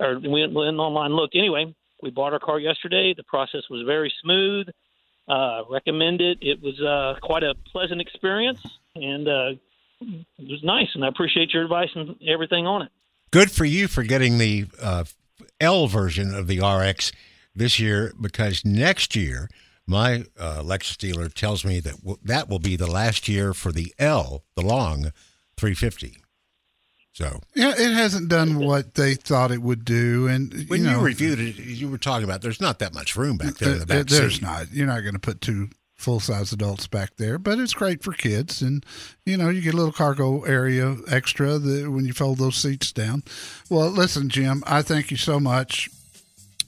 Or 0.00 0.18
we 0.18 0.28
went, 0.28 0.54
online 0.54 1.12
looked. 1.12 1.34
Anyway, 1.34 1.74
we 2.02 2.10
bought 2.10 2.32
our 2.32 2.38
car 2.38 2.60
yesterday. 2.60 3.14
The 3.16 3.24
process 3.24 3.62
was 3.68 3.84
very 3.84 4.12
smooth. 4.22 4.68
Uh, 5.28 5.62
recommend 5.68 6.20
it. 6.20 6.38
It 6.40 6.62
was 6.62 6.80
uh, 6.80 7.18
quite 7.20 7.42
a 7.42 7.54
pleasant 7.72 8.00
experience, 8.00 8.60
and 8.94 9.28
uh, 9.28 9.50
it 10.00 10.48
was 10.48 10.62
nice. 10.62 10.88
And 10.94 11.04
I 11.04 11.08
appreciate 11.08 11.52
your 11.52 11.64
advice 11.64 11.90
and 11.94 12.16
everything 12.26 12.66
on 12.66 12.82
it. 12.82 12.88
Good 13.30 13.50
for 13.50 13.64
you 13.64 13.88
for 13.88 14.02
getting 14.02 14.38
the 14.38 14.66
uh, 14.80 15.04
L 15.60 15.86
version 15.86 16.34
of 16.34 16.46
the 16.46 16.60
RX 16.60 17.12
this 17.54 17.78
year 17.78 18.12
because 18.20 18.64
next 18.64 19.14
year 19.14 19.48
my 19.88 20.24
uh, 20.38 20.62
Lexus 20.62 20.98
dealer 20.98 21.28
tells 21.28 21.64
me 21.64 21.80
that 21.80 21.98
w- 22.00 22.18
that 22.22 22.48
will 22.48 22.58
be 22.58 22.76
the 22.76 22.86
last 22.90 23.26
year 23.26 23.54
for 23.54 23.72
the 23.72 23.92
L, 23.98 24.44
the 24.54 24.62
long 24.62 25.12
350. 25.56 26.18
So 27.14 27.40
Yeah, 27.54 27.72
it 27.76 27.94
hasn't 27.94 28.28
done 28.28 28.58
what 28.58 28.94
they 28.94 29.14
thought 29.14 29.50
it 29.50 29.62
would 29.62 29.84
do, 29.84 30.28
and 30.28 30.66
when 30.68 30.84
you 30.84 30.90
you, 30.90 31.00
reviewed 31.00 31.40
it, 31.40 31.56
you 31.56 31.88
were 31.88 31.98
talking 31.98 32.24
about 32.24 32.42
there's 32.42 32.60
not 32.60 32.78
that 32.80 32.94
much 32.94 33.16
room 33.16 33.38
back 33.38 33.54
there 33.54 33.72
in 33.72 33.78
the 33.80 33.86
back 33.86 34.06
there's 34.06 34.34
seat. 34.34 34.42
not. 34.42 34.70
You're 34.72 34.86
not 34.86 35.00
going 35.00 35.14
to 35.14 35.18
put 35.18 35.40
two 35.40 35.70
full 35.94 36.20
size 36.20 36.52
adults 36.52 36.86
back 36.86 37.16
there, 37.16 37.38
but 37.38 37.58
it's 37.58 37.74
great 37.74 38.04
for 38.04 38.12
kids, 38.12 38.62
and 38.62 38.86
you 39.24 39.36
know 39.36 39.48
you 39.48 39.62
get 39.62 39.74
a 39.74 39.76
little 39.76 39.90
cargo 39.90 40.42
area 40.42 40.96
extra 41.10 41.58
that 41.58 41.90
when 41.90 42.04
you 42.04 42.12
fold 42.12 42.38
those 42.38 42.56
seats 42.56 42.92
down. 42.92 43.24
Well, 43.68 43.88
listen, 43.88 44.28
Jim, 44.28 44.62
I 44.66 44.82
thank 44.82 45.10
you 45.10 45.16
so 45.16 45.40
much 45.40 45.88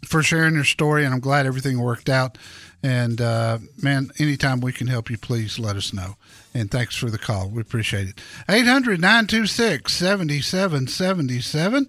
for 0.05 0.23
sharing 0.23 0.55
your 0.55 0.65
story, 0.65 1.05
and 1.05 1.15
I'm 1.15 1.21
glad 1.21 1.47
everything 1.47 1.79
worked 1.79 2.09
out. 2.09 2.39
And 2.83 3.21
uh, 3.21 3.59
man, 3.83 4.11
anytime 4.19 4.61
we 4.61 4.73
can 4.73 4.87
help 4.87 5.11
you, 5.11 5.19
please 5.19 5.59
let 5.59 5.77
us 5.77 5.93
know. 5.93 6.17
And 6.55 6.71
thanks 6.71 6.97
for 6.97 7.11
the 7.11 7.19
call. 7.19 7.49
We 7.49 7.61
appreciate 7.61 8.09
it. 8.09 8.21
800 8.49 9.01
926 9.01 9.93
7777. 9.93 11.87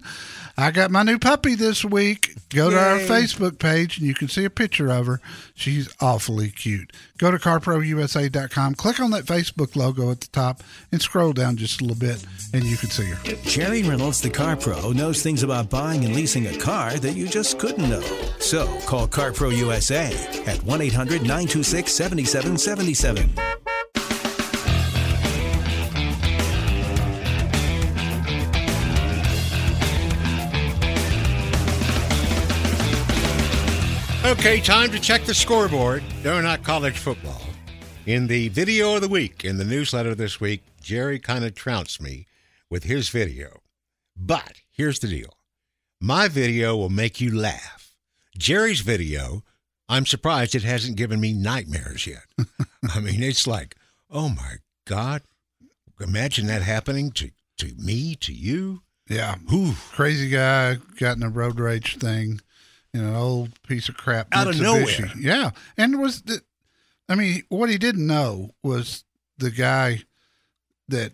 I 0.56 0.70
got 0.70 0.90
my 0.90 1.02
new 1.02 1.18
puppy 1.18 1.54
this 1.54 1.84
week. 1.84 2.34
Go 2.50 2.70
to 2.70 2.78
our 2.78 2.98
Facebook 2.98 3.58
page 3.58 3.98
and 3.98 4.06
you 4.06 4.14
can 4.14 4.28
see 4.28 4.44
a 4.44 4.50
picture 4.50 4.90
of 4.90 5.06
her. 5.06 5.20
She's 5.54 5.88
awfully 6.00 6.50
cute. 6.50 6.92
Go 7.18 7.30
to 7.30 7.38
carprousa.com, 7.38 8.74
click 8.74 9.00
on 9.00 9.10
that 9.12 9.24
Facebook 9.24 9.76
logo 9.76 10.10
at 10.10 10.20
the 10.20 10.26
top, 10.28 10.62
and 10.90 11.00
scroll 11.00 11.32
down 11.32 11.56
just 11.56 11.80
a 11.80 11.84
little 11.84 11.96
bit, 11.98 12.24
and 12.52 12.64
you 12.64 12.76
can 12.76 12.90
see 12.90 13.06
her. 13.06 13.36
Jerry 13.44 13.82
Reynolds, 13.82 14.20
the 14.20 14.30
car 14.30 14.56
pro, 14.56 14.92
knows 14.92 15.22
things 15.22 15.42
about 15.42 15.70
buying 15.70 16.04
and 16.04 16.14
leasing 16.14 16.46
a 16.48 16.58
car 16.58 16.92
that 16.98 17.16
you 17.16 17.28
just 17.28 17.58
couldn't 17.58 17.88
know. 17.88 18.02
So 18.40 18.66
call 18.80 19.08
CarPro 19.08 19.56
USA 19.56 20.12
at 20.46 20.62
1 20.64 20.80
800 20.80 21.22
926 21.22 21.92
7777. 21.92 23.61
Okay, 34.32 34.62
time 34.62 34.90
to 34.92 34.98
check 34.98 35.24
the 35.24 35.34
scoreboard. 35.34 36.02
No, 36.24 36.40
not 36.40 36.62
college 36.62 36.96
football. 36.96 37.42
In 38.06 38.28
the 38.28 38.48
video 38.48 38.94
of 38.94 39.02
the 39.02 39.08
week, 39.08 39.44
in 39.44 39.58
the 39.58 39.64
newsletter 39.64 40.14
this 40.14 40.40
week, 40.40 40.62
Jerry 40.80 41.18
kind 41.18 41.44
of 41.44 41.54
trounced 41.54 42.00
me 42.00 42.26
with 42.70 42.84
his 42.84 43.10
video. 43.10 43.60
But 44.16 44.62
here's 44.70 45.00
the 45.00 45.08
deal 45.08 45.34
my 46.00 46.28
video 46.28 46.74
will 46.74 46.88
make 46.88 47.20
you 47.20 47.36
laugh. 47.38 47.94
Jerry's 48.38 48.80
video, 48.80 49.44
I'm 49.86 50.06
surprised 50.06 50.54
it 50.54 50.62
hasn't 50.62 50.96
given 50.96 51.20
me 51.20 51.34
nightmares 51.34 52.06
yet. 52.06 52.24
I 52.94 53.00
mean, 53.00 53.22
it's 53.22 53.46
like, 53.46 53.76
oh 54.10 54.30
my 54.30 54.54
God, 54.86 55.20
imagine 56.00 56.46
that 56.46 56.62
happening 56.62 57.10
to, 57.12 57.32
to 57.58 57.74
me, 57.76 58.14
to 58.20 58.32
you. 58.32 58.80
Yeah. 59.10 59.36
Whew. 59.50 59.74
Crazy 59.90 60.30
guy 60.30 60.76
got 60.98 61.18
in 61.18 61.22
a 61.22 61.28
road 61.28 61.60
rage 61.60 61.98
thing 61.98 62.40
in 62.94 63.00
an 63.00 63.14
old 63.14 63.60
piece 63.62 63.88
of 63.88 63.96
crap. 63.96 64.28
Out 64.32 64.48
of 64.48 64.60
nowhere. 64.60 65.10
Yeah. 65.18 65.50
And 65.76 65.94
it 65.94 65.98
was, 65.98 66.22
the, 66.22 66.40
I 67.08 67.14
mean, 67.14 67.42
what 67.48 67.70
he 67.70 67.78
didn't 67.78 68.06
know 68.06 68.50
was 68.62 69.04
the 69.38 69.50
guy 69.50 70.02
that 70.88 71.12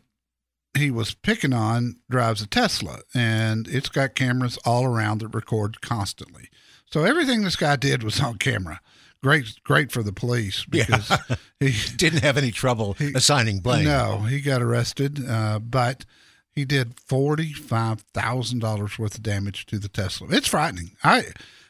he 0.76 0.90
was 0.90 1.14
picking 1.14 1.52
on 1.52 1.96
drives 2.10 2.42
a 2.42 2.46
Tesla 2.46 3.00
and 3.14 3.66
it's 3.68 3.88
got 3.88 4.14
cameras 4.14 4.58
all 4.64 4.84
around 4.84 5.20
that 5.20 5.28
record 5.28 5.80
constantly. 5.80 6.48
So 6.90 7.04
everything 7.04 7.42
this 7.42 7.56
guy 7.56 7.76
did 7.76 8.02
was 8.02 8.20
on 8.20 8.38
camera. 8.38 8.80
Great, 9.22 9.62
great 9.64 9.90
for 9.90 10.02
the 10.04 10.12
police 10.12 10.64
because 10.64 11.10
he 11.60 11.74
Didn't 11.96 12.22
have 12.22 12.36
any 12.36 12.50
trouble 12.52 12.94
He- 12.94 13.12
assigning 13.14 13.58
blame. 13.60 13.84
no, 13.84 14.18
he 14.18 14.40
got 14.40 14.62
arrested, 14.62 15.28
uh, 15.28 15.58
but 15.58 16.04
he 16.52 16.64
did 16.64 16.98
forty 17.00 17.52
five 17.52 18.02
thousand 18.14 18.60
dollars 18.60 18.96
worth 18.98 19.16
of 19.16 19.22
damage 19.24 19.66
to 19.66 19.78
the 19.78 19.88
Tesla. 19.88 20.28
It's 20.30 20.46
frightening. 20.48 20.92
I 21.02 21.24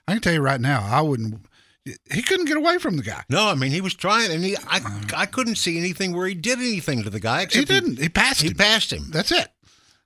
I 0.09 0.13
can 0.15 0.21
tell 0.23 0.33
you 0.33 0.41
right 0.41 0.61
now, 0.61 0.87
I 0.89 1.01
wouldn't. 1.01 1.41
He 2.13 2.23
couldn't 2.23 2.47
get 2.47 2.57
away 2.57 2.79
from 2.79 2.97
the 2.97 3.03
guy. 3.03 3.23
No, 3.31 3.49
I 3.49 3.55
mean 3.55 3.71
he 3.71 3.81
was 3.81 3.95
trying, 3.95 4.31
and 4.31 4.45
he 4.45 4.57
I, 4.67 4.81
I 5.17 5.27
couldn't 5.27 5.57
see 5.57 5.79
anything 5.79 6.15
where 6.15 6.27
he 6.27 6.35
did 6.35 6.59
anything 6.59 7.03
to 7.03 7.11
the 7.11 7.21
guy. 7.21 7.47
He 7.47 7.65
didn't. 7.65 7.99
He 7.99 8.09
passed 8.09 8.43
He, 8.43 8.49
him. 8.49 8.55
passed 8.57 8.93
him. 8.93 9.05
That's 9.11 9.33
it. 9.33 9.49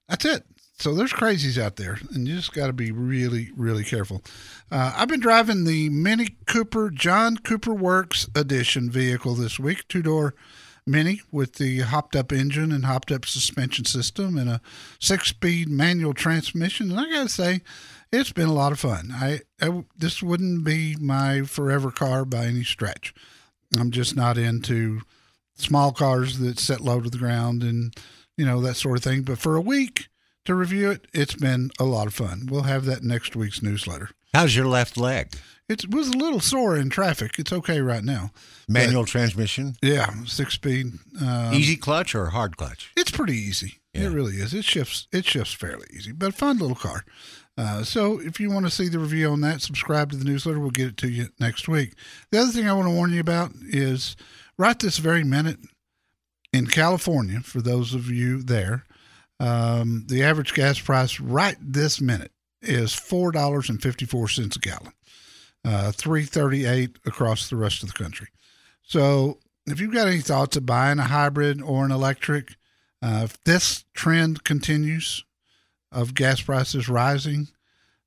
That's 0.09 0.25
it. 0.25 0.45
so 0.79 0.95
there's 0.95 1.13
crazies 1.13 1.61
out 1.61 1.77
there, 1.77 1.99
and 2.15 2.29
you 2.29 2.37
just 2.37 2.53
got 2.53 2.69
to 2.69 2.73
be 2.73 2.93
really, 2.93 3.51
really 3.57 3.83
careful. 3.85 4.23
Uh, 4.71 4.93
I've 4.97 5.09
been 5.09 5.21
driving 5.21 5.65
the 5.65 5.89
Mini 5.91 6.37
Cooper 6.47 6.91
John 6.91 7.37
Cooper 7.39 7.75
Works 7.75 8.29
Edition 8.37 8.89
vehicle 8.91 9.35
this 9.35 9.59
week, 9.59 9.87
two 9.89 10.03
door 10.03 10.35
Mini 10.87 11.21
with 11.33 11.55
the 11.55 11.81
hopped 11.81 12.15
up 12.17 12.33
engine 12.33 12.71
and 12.73 12.85
hopped 12.85 13.11
up 13.13 13.25
suspension 13.27 13.85
system 13.85 14.37
and 14.39 14.49
a 14.51 14.61
six 15.01 15.29
speed 15.29 15.69
manual 15.69 16.15
transmission. 16.15 16.91
And 16.91 16.99
I 17.01 17.11
got 17.11 17.23
to 17.25 17.29
say, 17.29 17.63
it's 18.13 18.33
been 18.33 18.49
a 18.49 18.55
lot 18.55 18.73
of 18.73 18.81
fun. 18.81 19.11
I, 19.15 19.41
I 19.61 19.85
this 19.97 20.23
wouldn't 20.23 20.65
be 20.65 20.97
my 20.97 21.43
forever 21.43 21.91
car 21.91 22.25
by 22.25 22.45
any 22.45 22.65
stretch. 22.65 23.15
I'm 23.79 23.91
just 23.91 24.15
not 24.15 24.37
into 24.37 25.01
small 25.55 25.93
cars 25.93 26.39
that 26.39 26.59
set 26.59 26.81
low 26.81 27.01
to 27.01 27.11
the 27.11 27.19
ground 27.19 27.63
and 27.63 27.95
you 28.37 28.45
know 28.45 28.61
that 28.61 28.77
sort 28.77 28.99
of 28.99 29.05
thing. 29.05 29.23
But 29.23 29.39
for 29.39 29.57
a 29.57 29.61
week 29.61 30.09
to 30.45 30.55
review 30.55 30.91
it, 30.91 31.07
it's 31.13 31.35
been 31.35 31.71
a 31.81 31.85
lot 31.85 32.07
of 32.07 32.15
fun. 32.15 32.49
We'll 32.51 32.63
have 32.63 32.85
that 32.85 33.03
next 33.03 33.35
week's 33.35 33.63
newsletter. 33.63 34.11
How's 34.35 34.57
your 34.57 34.67
left 34.67 34.97
leg? 34.97 35.35
It 35.69 35.91
was 35.91 36.09
a 36.09 36.17
little 36.17 36.41
sore 36.41 36.77
in 36.77 36.91
traffic. 36.91 37.39
It's 37.39 37.53
okay 37.53 37.81
right 37.81 38.05
now. 38.05 38.33
Manual 38.69 39.03
but, 39.03 39.09
transmission. 39.09 39.77
Yeah, 39.81 40.11
six 40.27 40.55
speed. 40.55 40.93
Um, 41.21 41.55
easy 41.55 41.77
clutch 41.77 42.15
or 42.15 42.27
hard 42.27 42.57
clutch? 42.57 42.93
It's 42.97 43.11
pretty 43.11 43.37
easy. 43.37 43.79
Yeah. 43.95 44.05
It 44.05 44.09
really 44.11 44.35
is. 44.35 44.53
It 44.55 44.65
shifts. 44.65 45.07
It 45.13 45.25
shifts 45.25 45.53
fairly 45.53 45.87
easy, 45.95 46.13
but 46.13 46.35
fun 46.35 46.59
little 46.59 46.77
car. 46.77 47.05
Uh, 47.59 47.83
so 47.85 48.19
if 48.21 48.41
you 48.41 48.51
want 48.51 48.65
to 48.65 48.71
see 48.71 48.89
the 48.89 48.99
review 48.99 49.31
on 49.31 49.43
that, 49.43 49.61
subscribe 49.61 50.11
to 50.11 50.17
the 50.17 50.25
newsletter. 50.25 50.59
We'll 50.59 50.71
get 50.71 50.89
it 50.89 50.97
to 50.99 51.11
you 51.11 51.29
next 51.39 51.69
week. 51.69 51.95
The 52.31 52.41
other 52.41 52.51
thing 52.51 52.69
I 52.69 52.73
want 52.73 52.89
to 52.89 52.95
warn 52.95 53.13
you 53.13 53.21
about 53.21 53.53
is 53.63 54.17
right 54.57 54.79
this 54.79 54.99
very 54.99 55.23
minute 55.23 55.59
in 56.53 56.67
California, 56.67 57.41
for 57.41 57.61
those 57.61 57.95
of 57.95 58.11
you 58.11 58.43
there, 58.43 58.85
um, 59.41 60.05
the 60.09 60.23
average 60.23 60.55
gas 60.55 60.79
price 60.79 61.21
right 61.21 61.57
this 61.61 62.01
minute 62.01 62.33
is 62.61 62.95
four 62.95 63.33
dollars 63.33 63.69
and 63.69 63.83
fifty 63.83 64.05
four 64.05 64.29
cents 64.29 64.57
a 64.57 64.59
gallon, 64.61 64.93
uh, 65.65 65.93
three 65.93 66.25
thirty 66.25 66.65
eight 66.65 66.97
across 67.05 67.51
the 67.51 67.57
rest 67.57 67.83
of 67.83 67.93
the 67.93 67.99
country. 68.03 68.29
So 68.83 69.39
if 69.67 69.81
you've 69.81 69.95
got 69.95 70.09
any 70.09 70.21
thoughts 70.21 70.57
of 70.57 70.67
buying 70.67 70.99
a 70.99 71.05
hybrid 71.05 71.61
or 71.61 71.85
an 71.85 71.91
electric, 71.91 72.55
uh, 73.03 73.23
if 73.25 73.43
this 73.45 73.85
trend 73.95 74.45
continues, 74.45 75.25
of 75.93 76.15
gas 76.15 76.41
prices 76.41 76.89
rising, 76.89 77.49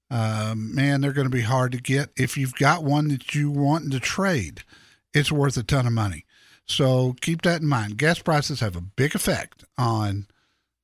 um, 0.10 0.74
man, 0.74 1.02
they're 1.02 1.14
going 1.14 1.26
to 1.26 1.36
be 1.36 1.42
hard 1.42 1.72
to 1.72 1.82
get. 1.82 2.10
If 2.16 2.38
you've 2.38 2.56
got 2.56 2.84
one 2.84 3.08
that 3.10 3.34
you 3.34 3.50
want 3.50 3.92
to 3.92 4.00
trade, 4.00 4.64
it's 5.14 5.32
worth 5.32 5.58
a 5.58 5.64
ton 5.64 5.88
of 5.88 5.94
money. 5.94 6.26
So 6.68 7.16
keep 7.22 7.42
that 7.44 7.62
in 7.62 7.68
mind. 7.68 7.98
Gas 7.98 8.20
prices 8.20 8.60
have 8.60 8.76
a 8.76 8.82
big 8.82 9.16
effect 9.16 9.64
on 9.78 10.28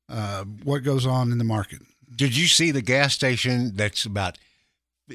uh, 0.10 0.44
what 0.44 0.84
goes 0.84 1.06
on 1.06 1.32
in 1.32 1.38
the 1.38 1.44
market. 1.44 1.80
Did 2.16 2.36
you 2.36 2.48
see 2.48 2.72
the 2.72 2.82
gas 2.82 3.14
station 3.14 3.76
that's 3.76 4.06
about 4.06 4.38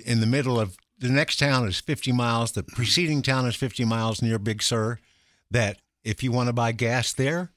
in 0.04 0.20
the 0.20 0.26
middle 0.26 0.58
of 0.58 0.76
the 0.98 1.08
next 1.08 1.38
town 1.38 1.68
is 1.68 1.78
50 1.78 2.12
miles, 2.12 2.52
the 2.52 2.62
preceding 2.62 3.22
town 3.22 3.46
is 3.46 3.54
50 3.54 3.84
miles 3.84 4.22
near 4.22 4.38
Big 4.38 4.62
Sur? 4.62 4.98
That 5.50 5.78
if 6.02 6.22
you 6.22 6.32
want 6.32 6.48
to 6.48 6.52
buy 6.52 6.72
gas 6.72 7.12
there, 7.12 7.50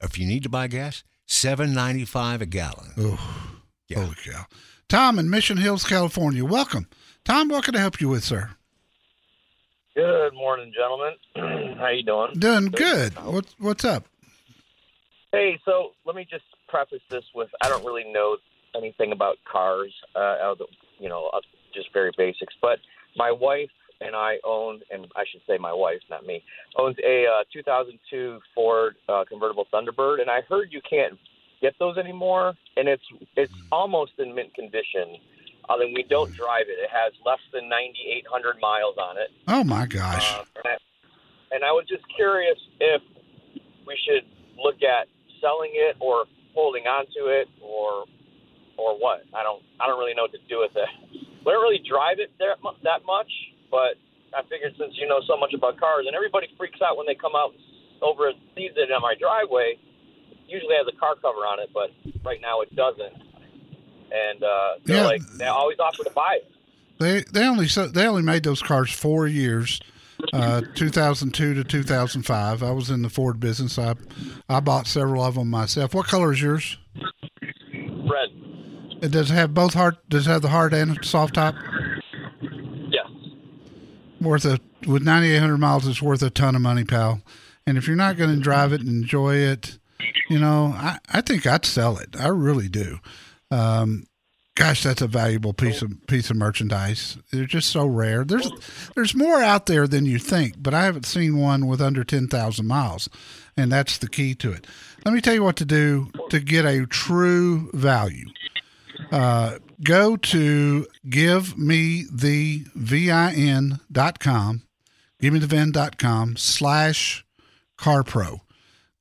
if 0.00 0.18
you 0.18 0.26
need 0.26 0.42
to 0.44 0.48
buy 0.48 0.66
gas, 0.66 1.04
seven 1.26 1.72
ninety 1.72 2.04
five 2.04 2.42
a 2.42 2.46
gallon. 2.46 2.92
Oh. 2.98 3.59
Yeah. 3.90 4.04
Holy 4.04 4.14
cow. 4.24 4.46
Tom 4.88 5.18
in 5.18 5.28
Mission 5.28 5.56
Hills, 5.56 5.84
California. 5.84 6.44
Welcome. 6.44 6.86
Tom, 7.24 7.48
what 7.48 7.64
can 7.64 7.74
I 7.74 7.80
help 7.80 8.00
you 8.00 8.08
with, 8.08 8.22
sir? 8.22 8.50
Good 9.96 10.32
morning, 10.32 10.72
gentlemen. 10.72 11.14
How 11.76 11.88
you 11.88 12.04
doing? 12.04 12.34
Doing 12.34 12.66
good. 12.66 13.14
What's 13.24 13.54
what's 13.58 13.84
up? 13.84 14.06
Hey, 15.32 15.58
so 15.64 15.90
let 16.06 16.14
me 16.14 16.24
just 16.30 16.44
preface 16.68 17.02
this 17.10 17.24
with 17.34 17.48
I 17.62 17.68
don't 17.68 17.84
really 17.84 18.04
know 18.12 18.36
anything 18.76 19.10
about 19.10 19.38
cars, 19.50 19.92
uh, 20.14 20.54
you 21.00 21.08
know, 21.08 21.28
uh, 21.32 21.40
just 21.74 21.92
very 21.92 22.12
basics. 22.16 22.54
But 22.62 22.78
my 23.16 23.32
wife 23.32 23.70
and 24.00 24.14
I 24.14 24.36
own, 24.44 24.80
and 24.92 25.06
I 25.16 25.24
should 25.30 25.42
say 25.48 25.58
my 25.58 25.72
wife, 25.72 26.00
not 26.08 26.24
me, 26.24 26.44
owns 26.76 26.96
a 27.04 27.26
uh, 27.26 27.44
2002 27.52 28.38
Ford 28.54 28.94
uh, 29.08 29.24
convertible 29.28 29.66
Thunderbird, 29.74 30.20
and 30.20 30.30
I 30.30 30.42
heard 30.48 30.68
you 30.70 30.80
can't 30.88 31.18
get 31.60 31.74
those 31.78 31.96
anymore, 31.96 32.54
and 32.76 32.88
it's 32.88 33.04
it's 33.36 33.52
almost 33.70 34.12
in 34.18 34.34
mint 34.34 34.54
condition. 34.54 35.18
Uh, 35.68 35.76
then 35.78 35.92
we 35.94 36.02
don't 36.08 36.32
drive 36.34 36.66
it. 36.66 36.78
It 36.82 36.90
has 36.90 37.12
less 37.24 37.38
than 37.52 37.68
9,800 37.68 38.58
miles 38.60 38.96
on 38.98 39.18
it. 39.18 39.30
Oh 39.46 39.62
my 39.62 39.86
gosh! 39.86 40.34
Uh, 40.34 40.44
and, 40.56 40.66
I, 40.66 40.76
and 41.54 41.64
I 41.64 41.70
was 41.70 41.86
just 41.88 42.02
curious 42.14 42.58
if 42.80 43.02
we 43.86 43.96
should 44.02 44.26
look 44.58 44.82
at 44.82 45.06
selling 45.40 45.70
it 45.74 45.96
or 46.00 46.24
holding 46.54 46.84
on 46.84 47.06
to 47.16 47.30
it 47.30 47.48
or 47.62 48.04
or 48.76 48.98
what. 48.98 49.22
I 49.34 49.42
don't 49.42 49.62
I 49.78 49.86
don't 49.86 49.98
really 49.98 50.14
know 50.14 50.22
what 50.22 50.32
to 50.32 50.42
do 50.48 50.58
with 50.58 50.74
it. 50.74 50.88
We 51.44 51.52
don't 51.52 51.62
really 51.62 51.82
drive 51.86 52.18
it 52.18 52.32
there, 52.38 52.56
that 52.84 53.06
much, 53.06 53.30
but 53.70 53.96
I 54.34 54.42
figured 54.48 54.74
since 54.78 54.94
you 54.98 55.06
know 55.06 55.20
so 55.26 55.36
much 55.36 55.54
about 55.54 55.78
cars 55.78 56.04
and 56.06 56.16
everybody 56.16 56.48
freaks 56.58 56.80
out 56.82 56.96
when 56.96 57.06
they 57.06 57.14
come 57.14 57.36
out 57.36 57.54
over 58.02 58.28
and 58.28 58.38
sees 58.56 58.72
it 58.76 58.90
on 58.90 59.02
my 59.02 59.14
driveway 59.14 59.78
usually 60.50 60.74
has 60.74 60.86
a 60.92 60.98
car 60.98 61.14
cover 61.16 61.38
on 61.38 61.60
it, 61.60 61.70
but 61.72 61.90
right 62.24 62.40
now 62.40 62.60
it 62.60 62.74
doesn't. 62.74 63.14
And 64.12 64.42
uh, 64.42 64.72
they're 64.84 64.96
yeah. 64.96 65.04
like 65.04 65.22
they 65.38 65.46
always 65.46 65.78
offer 65.78 66.04
to 66.04 66.10
buy 66.10 66.38
it. 66.40 66.50
They 66.98 67.24
they 67.32 67.46
only 67.46 67.66
they 67.66 68.06
only 68.06 68.22
made 68.22 68.42
those 68.42 68.60
cars 68.60 68.92
four 68.92 69.26
years, 69.26 69.80
uh, 70.32 70.62
2002 70.74 71.54
to 71.54 71.64
2005. 71.64 72.62
I 72.62 72.70
was 72.72 72.90
in 72.90 73.02
the 73.02 73.08
Ford 73.08 73.38
business. 73.38 73.78
I 73.78 73.94
I 74.48 74.60
bought 74.60 74.86
several 74.86 75.22
of 75.22 75.36
them 75.36 75.48
myself. 75.48 75.94
What 75.94 76.06
color 76.06 76.32
is 76.32 76.42
yours? 76.42 76.76
Red. 77.72 78.30
It 79.02 79.12
does 79.12 79.30
it 79.30 79.34
have 79.34 79.54
both 79.54 79.74
hard. 79.74 79.96
Does 80.08 80.26
it 80.26 80.30
have 80.30 80.42
the 80.42 80.48
hard 80.48 80.74
and 80.74 81.02
soft 81.04 81.34
top? 81.34 81.54
Yes. 82.90 83.06
Worth 84.20 84.44
a 84.44 84.58
with 84.86 85.02
9,800 85.02 85.58
miles, 85.58 85.86
it's 85.86 86.02
worth 86.02 86.22
a 86.22 86.30
ton 86.30 86.54
of 86.54 86.62
money, 86.62 86.84
pal. 86.84 87.20
And 87.66 87.76
if 87.76 87.86
you're 87.86 87.96
not 87.96 88.16
going 88.16 88.34
to 88.34 88.40
drive 88.40 88.72
it 88.72 88.80
and 88.80 88.88
enjoy 88.88 89.36
it, 89.36 89.78
you 90.30 90.38
know, 90.38 90.72
I, 90.76 90.98
I 91.12 91.20
think 91.22 91.44
I'd 91.44 91.64
sell 91.66 91.98
it. 91.98 92.14
I 92.18 92.28
really 92.28 92.68
do. 92.68 93.00
Um, 93.50 94.04
gosh, 94.54 94.84
that's 94.84 95.02
a 95.02 95.08
valuable 95.08 95.52
piece 95.52 95.82
of 95.82 96.06
piece 96.06 96.30
of 96.30 96.36
merchandise. 96.36 97.18
They're 97.32 97.46
just 97.46 97.70
so 97.70 97.84
rare. 97.84 98.24
There's 98.24 98.48
there's 98.94 99.16
more 99.16 99.42
out 99.42 99.66
there 99.66 99.88
than 99.88 100.06
you 100.06 100.20
think, 100.20 100.54
but 100.58 100.72
I 100.72 100.84
haven't 100.84 101.04
seen 101.04 101.36
one 101.36 101.66
with 101.66 101.82
under 101.82 102.04
ten 102.04 102.28
thousand 102.28 102.68
miles, 102.68 103.08
and 103.56 103.72
that's 103.72 103.98
the 103.98 104.08
key 104.08 104.36
to 104.36 104.52
it. 104.52 104.68
Let 105.04 105.14
me 105.14 105.20
tell 105.20 105.34
you 105.34 105.42
what 105.42 105.56
to 105.56 105.64
do 105.64 106.12
to 106.30 106.38
get 106.38 106.64
a 106.64 106.86
true 106.86 107.68
value. 107.72 108.26
Uh, 109.10 109.58
go 109.82 110.16
to 110.16 110.86
give 111.08 111.58
me 111.58 112.04
the 112.12 112.66
vin.com, 112.76 114.62
give 115.20 115.32
me 115.32 115.40
the 115.40 115.46
vin.com 115.48 116.36
slash 116.36 117.24
carpro 117.76 118.42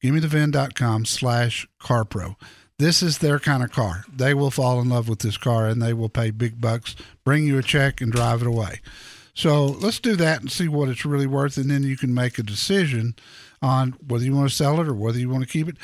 GimmeTheVin.com 0.04 1.06
slash 1.06 1.68
CarPro. 1.82 2.36
This 2.78 3.04
is 3.04 3.18
their 3.18 3.40
kind 3.40 3.62
of 3.62 3.72
car. 3.72 4.06
They 4.12 4.34
will 4.34 4.52
fall 4.52 4.80
in 4.80 4.90
love 4.90 5.10
with 5.10 5.20
this 5.20 5.38
car 5.38 5.68
and 5.68 5.82
they 5.82 5.94
will 5.94 6.08
pay 6.08 6.32
big 6.32 6.62
bucks, 6.62 6.96
bring 7.26 7.46
you 7.46 7.58
a 7.58 7.64
check, 7.64 8.00
and 8.00 8.12
drive 8.12 8.42
it 8.42 8.48
away. 8.48 8.80
So 9.34 9.66
let's 9.66 10.00
do 10.00 10.16
that 10.16 10.42
and 10.42 10.52
see 10.52 10.68
what 10.68 10.90
it's 10.90 11.06
really 11.06 11.28
worth, 11.28 11.58
and 11.58 11.70
then 11.70 11.84
you 11.84 11.96
can 11.96 12.14
make 12.14 12.38
a 12.38 12.44
decision 12.44 13.16
on 13.62 13.96
whether 14.06 14.24
you 14.24 14.36
want 14.36 14.50
to 14.50 14.56
sell 14.56 14.82
it 14.82 14.88
or 14.88 14.94
whether 14.94 15.20
you 15.20 15.30
want 15.30 15.44
to 15.44 15.50
keep 15.50 15.68
it. 15.68 15.78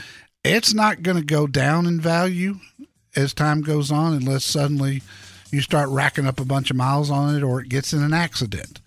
It's 0.44 0.74
not 0.74 1.04
going 1.04 1.18
to 1.18 1.24
go 1.24 1.48
down 1.48 1.86
in 1.86 2.00
value 2.00 2.60
as 3.16 3.34
time 3.34 3.62
goes 3.62 3.92
on 3.92 4.14
unless 4.14 4.44
suddenly 4.44 5.02
you 5.52 5.62
start 5.62 5.90
racking 5.90 6.28
up 6.28 6.40
a 6.40 6.46
bunch 6.46 6.70
of 6.70 6.78
miles 6.78 7.10
on 7.10 7.36
it 7.36 7.44
or 7.44 7.62
it 7.62 7.70
gets 7.70 7.94
in 7.94 8.04
an 8.04 8.14
accident. 8.14 8.80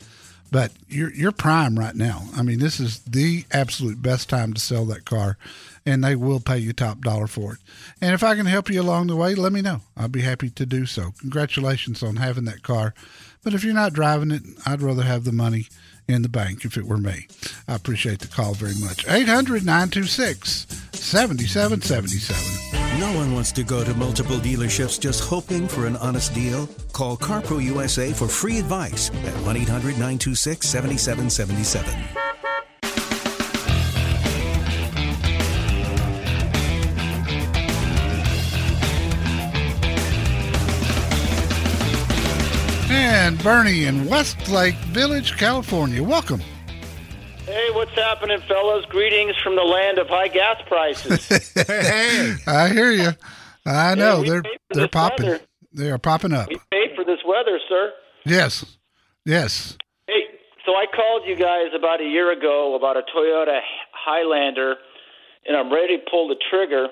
But 0.50 0.73
you're 0.88 1.12
you're 1.12 1.33
prime 1.33 1.78
right 1.78 1.95
now. 1.95 2.25
I 2.37 2.43
mean, 2.43 2.59
this 2.59 2.81
is 2.81 3.00
the 3.00 3.45
absolute 3.52 4.00
best 4.00 4.28
time 4.28 4.55
to 4.55 4.61
sell 4.61 4.85
that 4.87 5.05
car, 5.05 5.37
and 5.85 6.02
they 6.02 6.17
will 6.17 6.40
pay 6.40 6.59
you 6.59 6.73
top 6.73 7.02
dollar 7.02 7.26
for 7.26 7.55
it. 7.55 7.59
And 8.00 8.14
if 8.14 8.23
I 8.23 8.35
can 8.35 8.47
help 8.47 8.71
you 8.71 8.81
along 8.81 9.09
the 9.09 9.17
way, 9.17 9.35
let 9.35 9.52
me 9.52 9.61
know. 9.61 9.83
I'll 9.97 10.09
be 10.09 10.23
happy 10.23 10.50
to 10.50 10.64
do 10.67 10.87
so. 10.87 11.12
Congratulations 11.21 12.02
on 12.02 12.17
having 12.17 12.45
that 12.45 12.62
car. 12.62 12.95
But 13.45 13.55
if 13.55 13.62
you're 13.62 13.75
not 13.75 13.93
driving 13.93 14.31
it, 14.31 14.43
I'd 14.67 14.83
rather 14.83 15.02
have 15.02 15.25
the 15.25 15.33
money 15.33 15.69
in 16.09 16.23
the 16.23 16.28
bank 16.28 16.64
if 16.64 16.76
it 16.76 16.87
were 16.87 16.99
me. 16.99 17.28
I 17.69 17.75
appreciate 17.75 18.21
the 18.21 18.28
call 18.28 18.55
very 18.55 18.75
much. 18.81 19.07
800 19.07 19.64
926 19.64 20.67
7777. 20.93 22.78
No 22.99 23.14
one 23.14 23.33
wants 23.33 23.52
to 23.52 23.62
go 23.62 23.85
to 23.85 23.95
multiple 23.95 24.38
dealerships 24.38 24.99
just 24.99 25.21
hoping 25.21 25.69
for 25.69 25.87
an 25.87 25.97
honest 25.99 26.35
deal. 26.35 26.67
Call 26.93 27.17
CarPro 27.17 27.62
USA 27.62 28.12
for 28.12 28.26
free 28.26 28.59
advice 28.59 29.11
at 29.11 29.35
1 29.47 29.57
800 29.57 29.93
926 29.93 30.67
7777. 30.67 32.19
and 42.90 43.43
Bernie 43.43 43.85
in 43.85 44.07
Westlake 44.07 44.75
Village, 44.87 45.37
California. 45.37 46.02
Welcome. 46.02 46.40
Hey, 47.49 47.71
what's 47.73 47.93
happening, 47.93 48.43
fellas? 48.47 48.85
Greetings 48.90 49.35
from 49.43 49.57
the 49.57 49.62
land 49.62 49.99
of 49.99 50.07
high 50.07 50.28
gas 50.28 50.61
prices. 50.67 51.55
hey, 51.67 52.35
I 52.47 52.69
hear 52.69 52.90
you. 52.90 53.12
I 53.64 53.95
know 53.95 54.23
they're 54.23 54.43
they're 54.69 54.87
popping. 54.87 55.25
weather. 55.25 55.40
They 55.73 55.90
are 55.90 55.97
popping 55.97 56.35
up. 56.35 56.50
We 56.50 56.61
paid 56.71 56.95
for 56.95 57.07
this 57.07 57.21
weather, 57.26 57.59
sir. 57.67 57.93
Yes, 58.26 58.67
yes. 59.25 59.78
Hey, 60.07 60.25
so 60.67 60.73
I 60.73 60.85
called 60.95 61.23
you 61.25 61.37
guys 61.37 61.69
about 61.75 62.02
a 62.02 62.05
year 62.05 62.31
ago 62.33 62.75
about 62.75 62.99
a 62.99 63.02
Toyota 63.17 63.61
Highlander, 63.93 64.75
and 65.47 65.57
I'm 65.57 65.73
ready 65.73 65.97
to 65.97 66.02
pull 66.11 66.28
the 66.28 66.37
trigger. 66.50 66.88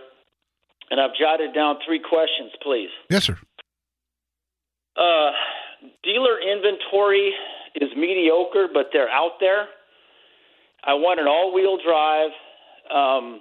And 0.90 0.98
I've 0.98 1.14
jotted 1.20 1.52
down 1.52 1.76
three 1.84 2.00
questions, 2.00 2.52
please. 2.62 2.88
Yes, 3.10 3.24
sir. 3.24 3.36
Uh, 4.96 5.32
dealer 6.02 6.40
inventory 6.40 7.34
is 7.74 7.90
mediocre, 7.94 8.68
but 8.72 8.86
they're 8.94 9.10
out 9.10 9.32
there. 9.38 9.66
I 10.86 10.94
want 10.94 11.18
an 11.18 11.26
all-wheel 11.26 11.78
drive. 11.84 12.30
Um, 12.90 13.40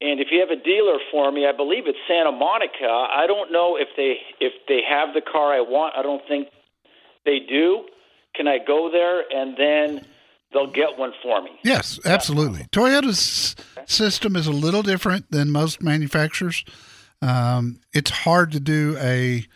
and 0.00 0.18
if 0.18 0.28
you 0.30 0.40
have 0.40 0.48
a 0.50 0.62
dealer 0.62 0.98
for 1.10 1.30
me, 1.30 1.46
I 1.46 1.52
believe 1.52 1.86
it's 1.86 1.98
Santa 2.08 2.32
Monica. 2.32 2.88
I 2.88 3.26
don't 3.26 3.52
know 3.52 3.76
if 3.76 3.88
they 3.96 4.16
if 4.40 4.54
they 4.66 4.80
have 4.88 5.12
the 5.12 5.20
car 5.20 5.52
I 5.52 5.60
want. 5.60 5.94
I 5.96 6.02
don't 6.02 6.26
think 6.26 6.48
they 7.26 7.40
do. 7.40 7.84
Can 8.34 8.48
I 8.48 8.58
go 8.66 8.90
there 8.90 9.24
and 9.30 9.56
then 9.58 10.06
they'll 10.52 10.72
get 10.72 10.96
one 10.96 11.12
for 11.22 11.42
me? 11.42 11.50
Yes, 11.62 12.00
absolutely. 12.06 12.66
Toyota's 12.72 13.54
system 13.86 14.36
is 14.36 14.46
a 14.46 14.52
little 14.52 14.82
different 14.82 15.30
than 15.30 15.50
most 15.50 15.82
manufacturers. 15.82 16.64
Um, 17.20 17.80
it's 17.92 18.10
hard 18.10 18.52
to 18.52 18.60
do 18.60 18.96
a 18.98 19.46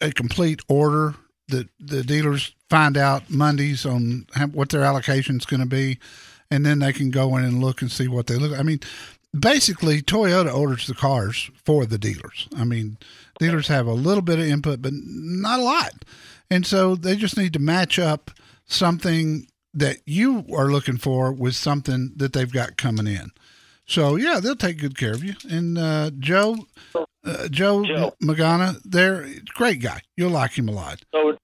a 0.00 0.12
complete 0.12 0.60
order. 0.68 1.16
The 1.48 1.68
the 1.80 2.04
dealers 2.04 2.53
find 2.70 2.96
out 2.96 3.30
Mondays 3.30 3.84
on 3.86 4.26
how, 4.34 4.46
what 4.48 4.70
their 4.70 4.82
allocation 4.82 5.36
is 5.36 5.46
going 5.46 5.60
to 5.60 5.66
be, 5.66 5.98
and 6.50 6.64
then 6.64 6.78
they 6.78 6.92
can 6.92 7.10
go 7.10 7.36
in 7.36 7.44
and 7.44 7.60
look 7.62 7.82
and 7.82 7.90
see 7.90 8.08
what 8.08 8.26
they 8.26 8.36
look. 8.36 8.58
I 8.58 8.62
mean, 8.62 8.80
basically, 9.38 10.02
Toyota 10.02 10.54
orders 10.54 10.86
the 10.86 10.94
cars 10.94 11.50
for 11.64 11.86
the 11.86 11.98
dealers. 11.98 12.48
I 12.56 12.64
mean, 12.64 12.98
dealers 13.38 13.68
have 13.68 13.86
a 13.86 13.92
little 13.92 14.22
bit 14.22 14.38
of 14.38 14.46
input, 14.46 14.82
but 14.82 14.92
not 14.94 15.60
a 15.60 15.62
lot, 15.62 16.04
and 16.50 16.66
so 16.66 16.94
they 16.94 17.16
just 17.16 17.36
need 17.36 17.52
to 17.54 17.58
match 17.58 17.98
up 17.98 18.30
something 18.66 19.46
that 19.74 19.98
you 20.06 20.44
are 20.54 20.68
looking 20.68 20.96
for 20.96 21.32
with 21.32 21.54
something 21.54 22.12
that 22.16 22.32
they've 22.32 22.52
got 22.52 22.76
coming 22.76 23.06
in. 23.06 23.30
So 23.86 24.16
yeah, 24.16 24.40
they'll 24.40 24.56
take 24.56 24.78
good 24.78 24.96
care 24.96 25.12
of 25.12 25.22
you. 25.22 25.34
And 25.50 25.76
uh, 25.76 26.10
Joe, 26.18 26.56
uh, 26.94 27.48
Joe, 27.48 27.84
Joe. 27.84 28.14
Magana, 28.22 28.80
they're 28.84 29.26
great 29.48 29.82
guy. 29.82 30.00
You'll 30.16 30.30
like 30.30 30.52
him 30.52 30.68
a 30.68 30.72
lot. 30.72 31.02
So, 31.12 31.36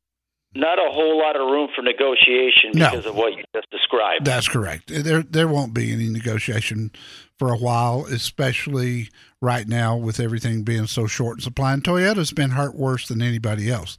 not 0.55 0.79
a 0.79 0.91
whole 0.91 1.19
lot 1.19 1.37
of 1.37 1.43
room 1.43 1.69
for 1.75 1.83
negotiation 1.83 2.73
No. 2.75 2.91
because 2.91 3.07
of 3.07 3.15
what 3.15 3.33
you 3.37 3.45
just 3.55 3.71
described. 3.71 4.25
That's 4.25 4.49
correct. 4.49 4.85
There 4.89 5.23
there 5.23 5.49
won't 5.49 5.75
be 5.75 5.93
any 5.93 6.09
negotiation 6.09 6.91
for 7.39 7.53
a 7.53 7.57
while, 7.57 8.05
especially 8.07 9.09
right 9.41 9.67
now 9.69 9.97
with 9.97 10.19
everything 10.21 10.63
being 10.63 10.87
so 10.87 11.07
short 11.07 11.39
in 11.39 11.43
supply. 11.43 11.73
And 11.73 11.85
Toyota's 11.85 12.33
been 12.33 12.51
hurt 12.51 12.75
worse 12.75 13.09
than 13.09 13.23
anybody 13.23 13.71
else. 13.71 13.97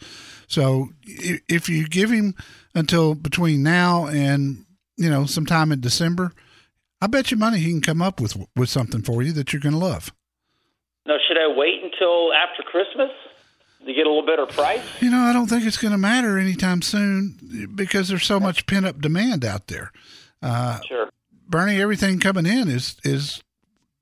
So 0.47 0.89
if 1.05 1.69
you 1.69 1.87
give 1.87 2.11
him 2.11 2.35
until 2.75 3.15
between 3.15 3.63
now 3.63 4.07
and 4.07 4.65
you 4.97 5.09
know 5.09 5.25
sometime 5.25 5.71
in 5.71 5.79
December, 5.79 6.33
I 7.01 7.07
bet 7.07 7.31
you 7.31 7.37
money 7.37 7.59
he 7.59 7.69
can 7.71 7.81
come 7.81 8.01
up 8.01 8.19
with 8.19 8.35
with 8.57 8.69
something 8.69 9.01
for 9.01 9.23
you 9.23 9.31
that 9.33 9.53
you're 9.53 9.61
going 9.61 9.73
to 9.73 9.79
love. 9.79 10.11
Now, 11.07 11.15
should 11.27 11.37
I 11.37 11.47
wait 11.57 11.81
until 11.83 12.31
after 12.33 12.61
Christmas 12.61 13.09
to 13.85 13.93
get 13.93 14.05
a 14.05 14.09
little 14.09 14.25
better 14.25 14.45
price? 14.45 14.81
You 14.99 15.09
know, 15.09 15.19
I 15.19 15.33
don't 15.33 15.47
think 15.47 15.65
it's 15.65 15.77
going 15.77 15.91
to 15.91 15.97
matter 15.97 16.37
anytime 16.37 16.81
soon 16.81 17.69
because 17.75 18.09
there's 18.09 18.25
so 18.25 18.39
much 18.39 18.65
pent 18.65 18.85
up 18.85 19.01
demand 19.01 19.45
out 19.45 19.67
there. 19.67 19.91
Uh, 20.41 20.79
sure. 20.87 21.09
Bernie, 21.47 21.81
everything 21.81 22.19
coming 22.19 22.45
in 22.45 22.69
is 22.69 22.95
is 23.03 23.43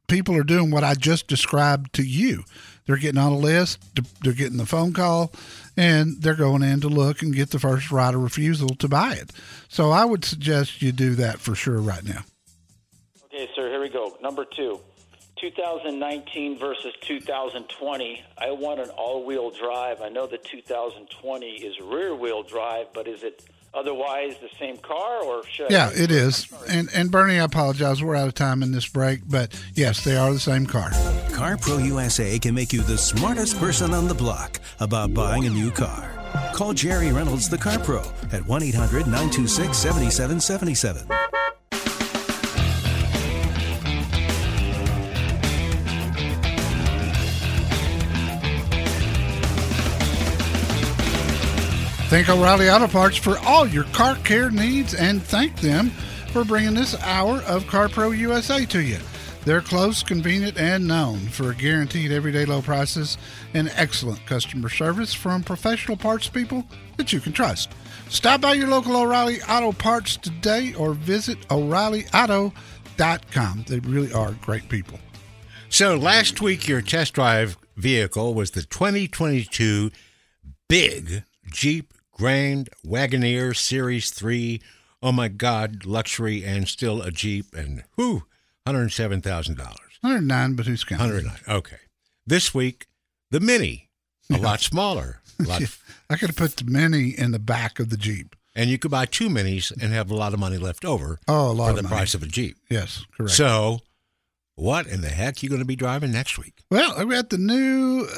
people 0.07 0.35
are 0.35 0.43
doing 0.43 0.71
what 0.71 0.83
I 0.83 0.93
just 0.93 1.27
described 1.27 1.93
to 1.93 2.03
you. 2.03 2.43
They're 2.85 2.97
getting 2.97 3.21
on 3.21 3.31
a 3.31 3.37
list, 3.37 3.79
they're 4.23 4.33
getting 4.33 4.57
the 4.57 4.65
phone 4.65 4.93
call, 4.93 5.31
and 5.77 6.21
they're 6.21 6.35
going 6.35 6.63
in 6.63 6.81
to 6.81 6.89
look 6.89 7.21
and 7.21 7.35
get 7.35 7.51
the 7.51 7.59
first 7.59 7.91
right 7.91 8.13
of 8.13 8.21
refusal 8.21 8.69
to 8.69 8.87
buy 8.87 9.13
it. 9.13 9.31
So 9.67 9.91
I 9.91 10.05
would 10.05 10.25
suggest 10.25 10.81
you 10.81 10.91
do 10.91 11.13
that 11.15 11.39
for 11.39 11.53
sure 11.53 11.79
right 11.79 12.03
now. 12.03 12.23
Okay, 13.25 13.47
sir, 13.55 13.69
here 13.69 13.79
we 13.79 13.89
go. 13.89 14.17
Number 14.21 14.43
two 14.43 14.79
2019 15.39 16.59
versus 16.59 16.93
2020. 17.01 18.23
I 18.37 18.51
want 18.51 18.79
an 18.79 18.89
all 18.89 19.25
wheel 19.25 19.51
drive. 19.51 20.01
I 20.01 20.09
know 20.09 20.27
the 20.27 20.37
2020 20.37 21.47
is 21.47 21.79
rear 21.79 22.15
wheel 22.15 22.43
drive, 22.43 22.87
but 22.93 23.07
is 23.07 23.23
it 23.23 23.43
otherwise 23.73 24.35
the 24.41 24.49
same 24.59 24.77
car 24.77 25.23
or 25.23 25.45
should 25.45 25.71
Yeah, 25.71 25.91
it 25.93 26.11
is. 26.11 26.51
And 26.67 26.89
and 26.93 27.11
Bernie, 27.11 27.39
I 27.39 27.43
apologize. 27.43 28.03
We're 28.03 28.15
out 28.15 28.27
of 28.27 28.33
time 28.33 28.63
in 28.63 28.71
this 28.71 28.87
break, 28.87 29.21
but 29.27 29.59
yes, 29.73 30.03
they 30.03 30.17
are 30.17 30.33
the 30.33 30.39
same 30.39 30.65
car. 30.65 30.89
CarPro 31.29 31.85
USA 31.85 32.37
can 32.39 32.53
make 32.55 32.73
you 32.73 32.81
the 32.81 32.97
smartest 32.97 33.59
person 33.59 33.93
on 33.93 34.07
the 34.07 34.15
block 34.15 34.59
about 34.79 35.13
buying 35.13 35.45
a 35.45 35.49
new 35.49 35.71
car. 35.71 36.11
Call 36.53 36.73
Jerry 36.73 37.11
Reynolds, 37.11 37.49
the 37.49 37.57
Car 37.57 37.79
Pro, 37.79 38.03
at 38.31 38.45
1 38.45 38.63
800 38.63 39.07
926 39.07 39.77
7777. 39.77 41.38
Thank 52.09 52.27
O'Reilly 52.27 52.69
Auto 52.71 52.87
Parts 52.87 53.17
for 53.17 53.37
all 53.45 53.67
your 53.67 53.83
car 53.83 54.15
care 54.15 54.49
needs 54.49 54.95
and 54.95 55.21
thank 55.21 55.61
them 55.61 55.91
for 56.31 56.43
bringing 56.43 56.73
this 56.73 56.99
hour 57.03 57.43
of 57.43 57.65
CarPro 57.65 58.17
USA 58.17 58.65
to 58.65 58.81
you. 58.81 58.97
They're 59.45 59.61
close, 59.61 60.01
convenient, 60.01 60.57
and 60.57 60.87
known 60.87 61.19
for 61.19 61.53
guaranteed 61.53 62.11
everyday 62.11 62.45
low 62.45 62.63
prices 62.63 63.19
and 63.53 63.71
excellent 63.75 64.25
customer 64.25 64.69
service 64.69 65.13
from 65.13 65.43
professional 65.43 65.97
parts 65.97 66.27
people 66.27 66.65
that 66.97 67.13
you 67.13 67.19
can 67.19 67.31
trust. 67.31 67.73
Stop 68.09 68.41
by 68.41 68.53
your 68.53 68.69
local 68.69 68.97
O'Reilly 68.97 69.43
Auto 69.43 69.71
Parts 69.71 70.17
today 70.17 70.73
or 70.73 70.95
visit 70.95 71.47
O'ReillyAuto.com. 71.49 73.65
They 73.67 73.79
really 73.81 74.11
are 74.13 74.31
great 74.41 74.67
people. 74.67 74.99
So 75.69 75.95
last 75.95 76.41
week, 76.41 76.67
your 76.67 76.81
test 76.81 77.13
drive 77.13 77.55
vehicle 77.77 78.33
was 78.33 78.49
the 78.49 78.63
2022 78.63 79.91
big 80.67 81.23
Jeep 81.51 81.93
Grand 82.19 82.69
Wagoneer 82.85 83.55
Series 83.55 84.09
3. 84.11 84.61
Oh 85.01 85.13
my 85.13 85.29
God, 85.29 85.85
luxury 85.85 86.43
and 86.43 86.67
still 86.67 87.01
a 87.01 87.11
Jeep, 87.11 87.55
and 87.55 87.85
whoo, 87.95 88.23
$107,000. 88.67 89.57
109, 89.57 90.55
but 90.55 90.65
who's 90.65 90.83
counting? 90.83 91.07
109. 91.23 91.57
Okay. 91.57 91.77
This 92.27 92.53
week, 92.53 92.87
the 93.31 93.39
Mini, 93.39 93.89
a 94.29 94.37
lot 94.37 94.59
smaller. 94.59 95.21
A 95.39 95.43
lot, 95.47 95.61
I 96.09 96.17
could 96.17 96.27
have 96.29 96.35
put 96.35 96.57
the 96.57 96.65
Mini 96.69 97.11
in 97.17 97.31
the 97.31 97.39
back 97.39 97.79
of 97.79 97.89
the 97.89 97.95
Jeep. 97.97 98.35
and 98.53 98.69
you 98.69 98.77
could 98.77 98.91
buy 98.91 99.05
two 99.05 99.29
Minis 99.29 99.71
and 99.71 99.93
have 99.93 100.11
a 100.11 100.15
lot 100.15 100.33
of 100.33 100.39
money 100.41 100.57
left 100.57 100.83
over 100.83 101.19
Oh, 101.25 101.51
a 101.51 101.53
lot 101.53 101.69
for 101.69 101.75
the 101.77 101.83
money. 101.83 101.95
price 101.95 102.13
of 102.13 102.21
a 102.21 102.27
Jeep. 102.27 102.57
Yes, 102.69 103.05
correct. 103.15 103.31
So, 103.33 103.79
what 104.55 104.87
in 104.87 104.99
the 104.99 105.07
heck 105.09 105.37
are 105.37 105.39
you 105.39 105.47
going 105.49 105.61
to 105.61 105.65
be 105.65 105.77
driving 105.77 106.11
next 106.11 106.37
week? 106.37 106.63
Well, 106.69 106.93
I 106.97 107.05
got 107.05 107.29
the 107.29 107.37
new 107.37 108.07
uh, 108.13 108.17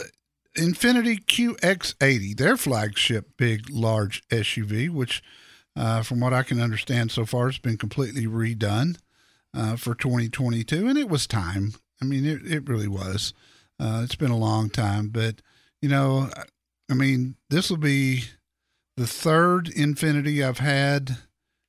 Infiniti 0.58 1.24
QX80, 1.26 2.38
their 2.38 2.58
flagship 2.58 3.38
big, 3.38 3.70
large 3.70 4.28
SUV, 4.30 4.90
which, 4.90 5.24
uh, 5.76 6.04
from 6.04 6.20
what 6.20 6.34
I 6.34 6.44
can 6.44 6.60
understand 6.62 7.12
so 7.12 7.26
far, 7.26 7.48
has 7.48 7.58
been 7.58 7.78
completely 7.78 8.28
redone 8.28 8.98
uh, 9.56 9.76
for 9.78 9.96
2022. 9.96 10.88
And 10.88 10.98
it 10.98 11.10
was 11.10 11.26
time. 11.28 11.74
I 12.02 12.06
mean, 12.06 12.26
it, 12.26 12.42
it 12.46 12.68
really 12.68 12.88
was. 12.88 13.34
Uh, 13.80 14.02
it's 14.04 14.16
been 14.16 14.32
a 14.32 14.38
long 14.38 14.70
time. 14.70 15.10
But, 15.10 15.42
you 15.82 15.90
know, 15.90 16.30
I- 16.36 16.44
mean, 16.94 17.36
this 17.50 17.70
will 17.70 17.78
be 17.78 18.26
the 18.98 19.08
third 19.08 19.68
Infiniti 19.68 20.46
I've 20.46 20.60
had 20.60 21.18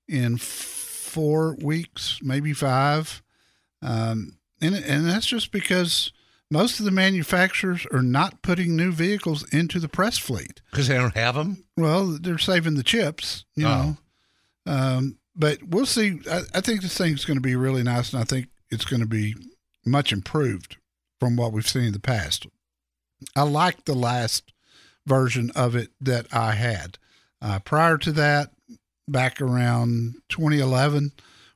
in 0.09 0.37
four 0.37 1.57
weeks, 1.63 2.19
maybe 2.23 2.53
five. 2.53 3.23
Um, 3.81 4.39
and, 4.61 4.75
and 4.75 5.07
that's 5.07 5.27
just 5.27 5.53
because 5.53 6.13
most 6.53 6.79
of 6.79 6.85
the 6.85 6.91
manufacturers 6.91 7.87
are 7.93 8.03
not 8.03 8.43
putting 8.43 8.77
new 8.77 8.93
vehicles 8.93 9.43
into 9.53 9.81
the 9.81 9.89
press 9.89 10.19
fleet. 10.19 10.61
Because 10.71 10.87
they 10.87 10.97
don't 10.97 11.17
have 11.17 11.35
them? 11.35 11.65
Well, 11.79 12.19
they're 12.21 12.37
saving 12.37 12.75
the 12.75 12.83
chips, 12.83 13.47
you 13.57 13.65
know. 13.65 13.97
Um, 14.67 15.19
but 15.35 15.63
we'll 15.63 15.87
see. 15.87 16.21
I, 16.31 16.43
I 16.55 16.61
think 16.61 16.83
this 16.83 16.97
thing's 16.97 17.25
going 17.25 17.39
to 17.39 17.43
be 17.43 17.57
really 17.57 17.83
nice, 17.83 18.13
and 18.13 18.21
I 18.21 18.25
think 18.25 18.49
it's 18.71 18.85
going 18.85 19.01
to 19.01 19.09
be 19.09 19.35
much 19.87 20.13
improved 20.13 20.77
from 21.19 21.37
what 21.37 21.53
we've 21.53 21.67
seen 21.67 21.85
in 21.85 21.93
the 21.93 21.99
past. 21.99 22.47
I 23.35 23.43
like 23.43 23.87
the 23.87 23.95
last 23.95 24.53
version 25.07 25.51
of 25.57 25.75
it 25.75 25.89
that 26.01 26.27
I 26.33 26.53
had. 26.53 26.99
Uh, 27.41 27.61
prior 27.61 27.97
to 27.99 28.13
that, 28.13 28.51
back 29.09 29.41
around 29.41 30.17
2011, 30.29 31.13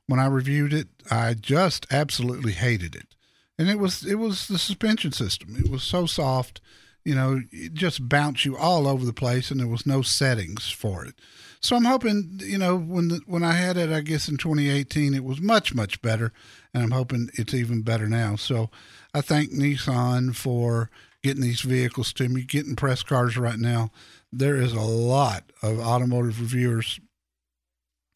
when 0.07 0.19
I 0.19 0.25
reviewed 0.25 0.73
it, 0.73 0.87
I 1.11 1.35
just 1.35 1.85
absolutely 1.91 2.53
hated 2.53 2.95
it. 2.95 3.15
And 3.59 3.69
it 3.69 3.79
was 3.79 4.05
it 4.05 4.15
was 4.15 4.47
the 4.47 4.59
suspension 4.59 5.11
system. 5.11 5.55
It 5.57 5.69
was 5.69 5.83
so 5.83 6.05
soft, 6.05 6.61
you 7.03 7.15
know, 7.15 7.41
it 7.51 7.73
just 7.73 8.07
bounced 8.07 8.45
you 8.45 8.57
all 8.57 8.87
over 8.87 9.05
the 9.05 9.13
place, 9.13 9.49
and 9.49 9.59
there 9.59 9.67
was 9.67 9.85
no 9.85 10.01
settings 10.01 10.69
for 10.69 11.05
it. 11.05 11.15
So 11.59 11.75
I'm 11.75 11.85
hoping, 11.85 12.39
you 12.43 12.57
know, 12.57 12.77
when 12.77 13.07
the, 13.07 13.21
when 13.25 13.43
I 13.43 13.53
had 13.53 13.77
it, 13.77 13.89
I 13.89 14.01
guess 14.01 14.27
in 14.27 14.37
2018, 14.37 15.13
it 15.13 15.23
was 15.23 15.41
much 15.41 15.73
much 15.73 16.01
better, 16.01 16.31
and 16.73 16.83
I'm 16.83 16.91
hoping 16.91 17.29
it's 17.33 17.53
even 17.53 17.81
better 17.81 18.07
now. 18.07 18.35
So 18.35 18.69
I 19.13 19.21
thank 19.21 19.51
Nissan 19.51 20.35
for 20.35 20.91
getting 21.23 21.41
these 21.41 21.61
vehicles 21.61 22.13
to 22.13 22.29
me, 22.29 22.43
getting 22.43 22.75
press 22.75 23.03
cars 23.03 23.37
right 23.37 23.57
now. 23.57 23.91
There 24.31 24.57
is 24.57 24.73
a 24.73 24.81
lot 24.81 25.51
of 25.63 25.79
automotive 25.79 26.39
reviewers 26.39 26.99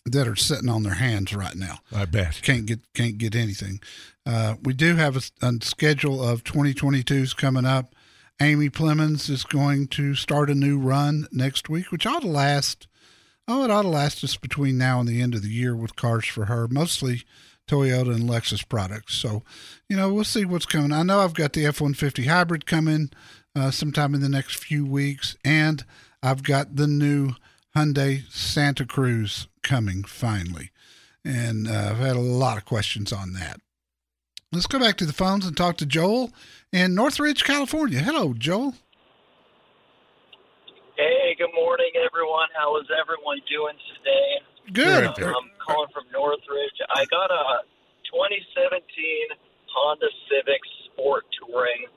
that 0.06 0.28
are 0.28 0.36
sitting 0.36 0.70
on 0.70 0.84
their 0.84 0.96
hands 0.96 1.34
right 1.36 1.56
now. 1.56 1.80
I 1.94 2.06
bet. 2.06 2.42
Can't 2.42 2.66
get 2.66 2.80
can't 2.94 3.18
get 3.18 3.36
anything. 3.36 3.80
Uh, 4.26 4.56
we 4.64 4.74
do 4.74 4.96
have 4.96 5.16
a, 5.16 5.22
a 5.46 5.54
schedule 5.62 6.24
of 6.24 6.44
2022s 6.44 7.36
coming 7.36 7.66
up. 7.66 7.96
Amy 8.42 8.70
Plemons 8.70 9.30
is 9.30 9.44
going 9.44 9.88
to 9.88 10.16
start 10.16 10.50
a 10.50 10.56
new 10.56 10.80
run 10.80 11.28
next 11.32 11.70
week, 11.70 11.92
which 11.92 12.06
ought 12.06 12.22
to 12.22 12.28
last. 12.28 12.88
Oh, 13.48 13.64
it 13.64 13.72
ought 13.72 13.84
to 13.84 13.88
last 13.88 14.24
us 14.24 14.38
between 14.38 14.78
now 14.78 15.00
and 15.00 15.08
the 15.08 15.22
end 15.22 15.36
of 15.36 15.42
the 15.42 15.50
year 15.50 15.76
with 15.76 15.96
cars 15.96 16.26
for 16.26 16.46
her, 16.46 16.68
mostly 16.68 17.24
Toyota 17.68 18.16
and 18.16 18.30
Lexus 18.30 18.68
products. 18.68 19.16
So, 19.16 19.44
you 19.90 19.96
know, 19.96 20.14
we'll 20.14 20.24
see 20.24 20.46
what's 20.46 20.66
coming. 20.66 20.92
I 20.92 21.04
know 21.04 21.20
I've 21.20 21.34
got 21.34 21.54
the 21.54 21.66
F 21.66 21.82
150 21.82 22.26
hybrid 22.26 22.66
coming 22.66 23.12
uh, 23.56 23.72
sometime 23.72 24.16
in 24.16 24.22
the 24.22 24.30
next 24.30 24.58
few 24.58 24.86
weeks, 24.86 25.36
and 25.44 25.84
I've 26.24 26.44
got 26.44 26.76
the 26.76 26.88
new 26.88 27.34
Hyundai 27.76 28.30
Santa 28.32 28.86
Cruz 28.86 29.48
coming 29.63 30.04
finally. 30.04 30.71
And 31.24 31.67
uh, 31.67 31.89
I've 31.91 32.00
had 32.00 32.15
a 32.15 32.21
lot 32.21 32.58
of 32.58 32.65
questions 32.65 33.13
on 33.13 33.34
that. 33.34 33.60
Let's 34.52 34.67
go 34.67 34.80
back 34.80 34.97
to 34.97 35.06
the 35.06 35.13
phones 35.13 35.45
and 35.45 35.56
talk 35.56 35.78
to 35.78 35.86
Joel 35.86 36.32
in 36.74 36.95
Northridge, 36.95 37.43
California. 37.43 38.00
Hello, 38.00 38.34
Joel. 38.34 38.76
Hey, 40.97 41.36
good 41.38 41.56
morning, 41.56 41.91
everyone. 41.95 42.52
How 42.58 42.76
is 42.78 42.88
everyone 42.91 43.39
doing 43.47 43.80
today? 43.95 44.32
Good. 44.74 45.08
I'm 45.08 45.50
calling 45.58 45.89
from 45.93 46.04
Northridge. 46.12 46.78
I 46.93 47.06
got 47.08 47.32
a 47.32 47.63
2017 48.12 48.84
Honda 49.71 50.12
Civic 50.28 50.60
Sport 50.91 51.24
Touring 51.39 51.88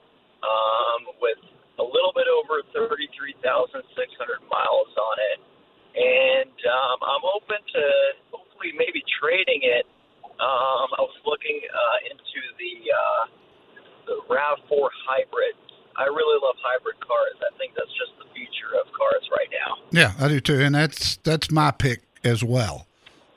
um, 0.46 1.00
with 1.18 1.42
a 1.78 1.82
little 1.82 2.14
bit 2.14 2.30
over 2.30 2.62
33,600 2.70 3.82
miles 4.46 4.90
on 4.94 5.16
it. 5.34 5.38
And 5.94 6.56
um, 6.66 6.98
I'm 7.02 7.24
open 7.24 7.62
to 7.62 7.84
hopefully 8.34 8.74
maybe 8.74 9.02
trading 9.22 9.62
it. 9.62 9.86
Um, 10.42 10.88
I 10.98 11.02
was 11.06 11.18
looking 11.24 11.62
uh, 11.70 12.10
into 12.10 12.40
the, 12.58 12.74
uh, 12.90 13.22
the 14.06 14.16
RAV4 14.26 14.88
hybrid. 15.06 15.54
I 15.96 16.04
really 16.10 16.40
love 16.42 16.56
hybrid 16.58 16.98
cars. 17.00 17.38
I 17.38 17.56
think 17.58 17.72
that's 17.76 17.94
just 17.94 18.18
the 18.18 18.26
future 18.34 18.74
of 18.80 18.90
cars 18.90 19.22
right 19.30 19.50
now. 19.54 19.78
Yeah, 19.94 20.12
I 20.18 20.28
do 20.28 20.40
too, 20.40 20.60
and 20.60 20.74
that's 20.74 21.16
that's 21.22 21.52
my 21.52 21.70
pick 21.70 22.02
as 22.24 22.42
well. 22.42 22.88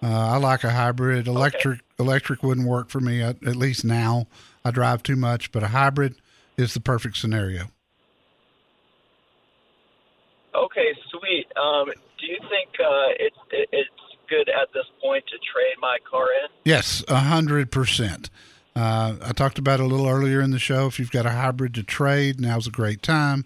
Uh, 0.01 0.07
I 0.07 0.37
like 0.37 0.63
a 0.63 0.71
hybrid. 0.71 1.27
Electric 1.27 1.79
okay. 1.79 1.85
electric 1.99 2.43
wouldn't 2.43 2.67
work 2.67 2.89
for 2.89 2.99
me 2.99 3.21
at, 3.21 3.45
at, 3.45 3.55
least 3.55 3.85
now. 3.85 4.27
I 4.63 4.71
drive 4.71 5.03
too 5.03 5.15
much, 5.15 5.51
but 5.51 5.63
a 5.63 5.67
hybrid 5.67 6.15
is 6.57 6.73
the 6.73 6.79
perfect 6.79 7.17
scenario. 7.17 7.65
Okay, 10.55 10.93
sweet. 11.11 11.45
Um, 11.55 11.91
do 12.27 12.33
you 12.33 12.39
think 12.49 12.69
uh, 12.79 13.09
it, 13.17 13.33
it, 13.51 13.69
it's 13.71 13.89
good 14.29 14.49
at 14.49 14.67
this 14.73 14.85
point 15.01 15.23
to 15.27 15.37
trade 15.37 15.75
my 15.79 15.97
car 16.09 16.25
in? 16.25 16.49
Yes, 16.65 17.03
a 17.07 17.19
hundred 17.19 17.71
percent. 17.71 18.29
Uh, 18.75 19.15
I 19.23 19.31
talked 19.31 19.57
about 19.57 19.79
it 19.79 19.83
a 19.83 19.87
little 19.87 20.07
earlier 20.07 20.41
in 20.41 20.51
the 20.51 20.59
show. 20.59 20.85
If 20.87 20.99
you've 20.99 21.11
got 21.11 21.25
a 21.25 21.31
hybrid 21.31 21.73
to 21.75 21.83
trade, 21.83 22.39
now's 22.39 22.67
a 22.67 22.71
great 22.71 23.01
time 23.01 23.45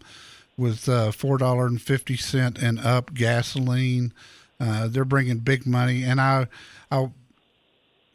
with 0.58 0.90
uh, 0.90 1.12
four 1.12 1.38
dollar 1.38 1.68
and 1.68 1.80
fifty 1.82 2.18
cent 2.18 2.58
and 2.58 2.80
up 2.80 3.14
gasoline. 3.14 4.14
Uh, 4.60 4.88
they're 4.88 5.06
bringing 5.06 5.38
big 5.38 5.66
money, 5.66 6.04
and 6.04 6.20
I, 6.20 6.48
I, 6.92 7.12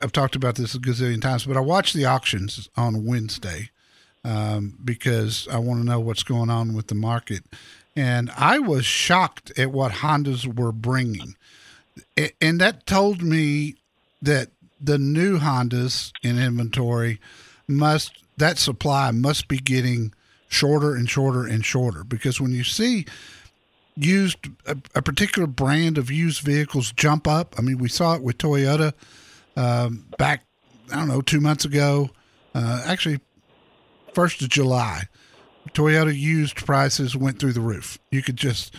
I've 0.02 0.12
talked 0.12 0.37
about 0.37 0.57
this 0.57 0.74
a 0.74 0.79
gazillion 0.79 1.22
times, 1.22 1.46
but 1.46 1.57
I 1.57 1.61
watch 1.61 1.92
the 1.92 2.05
auctions 2.05 2.68
on 2.76 3.05
Wednesday 3.05 3.70
um, 4.24 4.79
because 4.85 5.48
I 5.50 5.59
want 5.59 5.81
to 5.81 5.87
know 5.87 6.00
what's 6.00 6.22
going 6.22 6.50
on 6.50 6.74
with 6.74 6.88
the 6.88 6.94
market, 6.94 7.44
and 7.97 8.31
I 8.37 8.59
was 8.59 8.85
shocked 8.85 9.59
at 9.59 9.73
what 9.73 9.93
Hondas 9.93 10.59
were 10.59 10.73
bringing, 10.73 11.37
and 12.41 12.61
that 12.61 12.87
told 12.87 13.23
me 13.23 13.77
that 14.23 14.51
the 14.81 14.99
new 14.99 15.39
Hondas 15.39 16.13
in 16.23 16.39
inventory 16.39 17.21
must 17.67 18.13
that 18.37 18.59
supply 18.59 19.11
must 19.11 19.49
be 19.49 19.59
getting 19.59 20.13
shorter 20.49 20.95
and 20.95 21.09
shorter 21.09 21.47
and 21.47 21.65
shorter 21.65 22.05
because 22.05 22.41
when 22.41 22.53
you 22.53 22.63
see 22.63 23.07
used 23.97 24.39
a, 24.67 24.77
a, 24.95 25.03
particular 25.03 25.47
brand 25.47 25.99
of 25.99 26.11
used 26.11 26.43
vehicles 26.43 26.93
jump 26.93 27.27
up. 27.27 27.55
I 27.59 27.63
mean, 27.63 27.79
we 27.79 27.89
saw 27.89 28.15
it 28.15 28.23
with 28.23 28.39
Toyota 28.39 28.93
um, 29.57 30.07
back, 30.19 30.45
I 30.93 30.97
don't 30.97 31.09
know, 31.09 31.23
two 31.23 31.41
months 31.41 31.65
ago. 31.65 32.11
Uh, 32.55 32.83
actually, 32.85 33.21
first 34.13 34.43
of 34.43 34.51
July, 34.51 35.05
Toyota 35.77 36.19
used 36.19 36.65
prices 36.65 37.15
went 37.15 37.39
through 37.39 37.53
the 37.53 37.61
roof. 37.61 37.99
You 38.11 38.23
could 38.23 38.37
just 38.37 38.75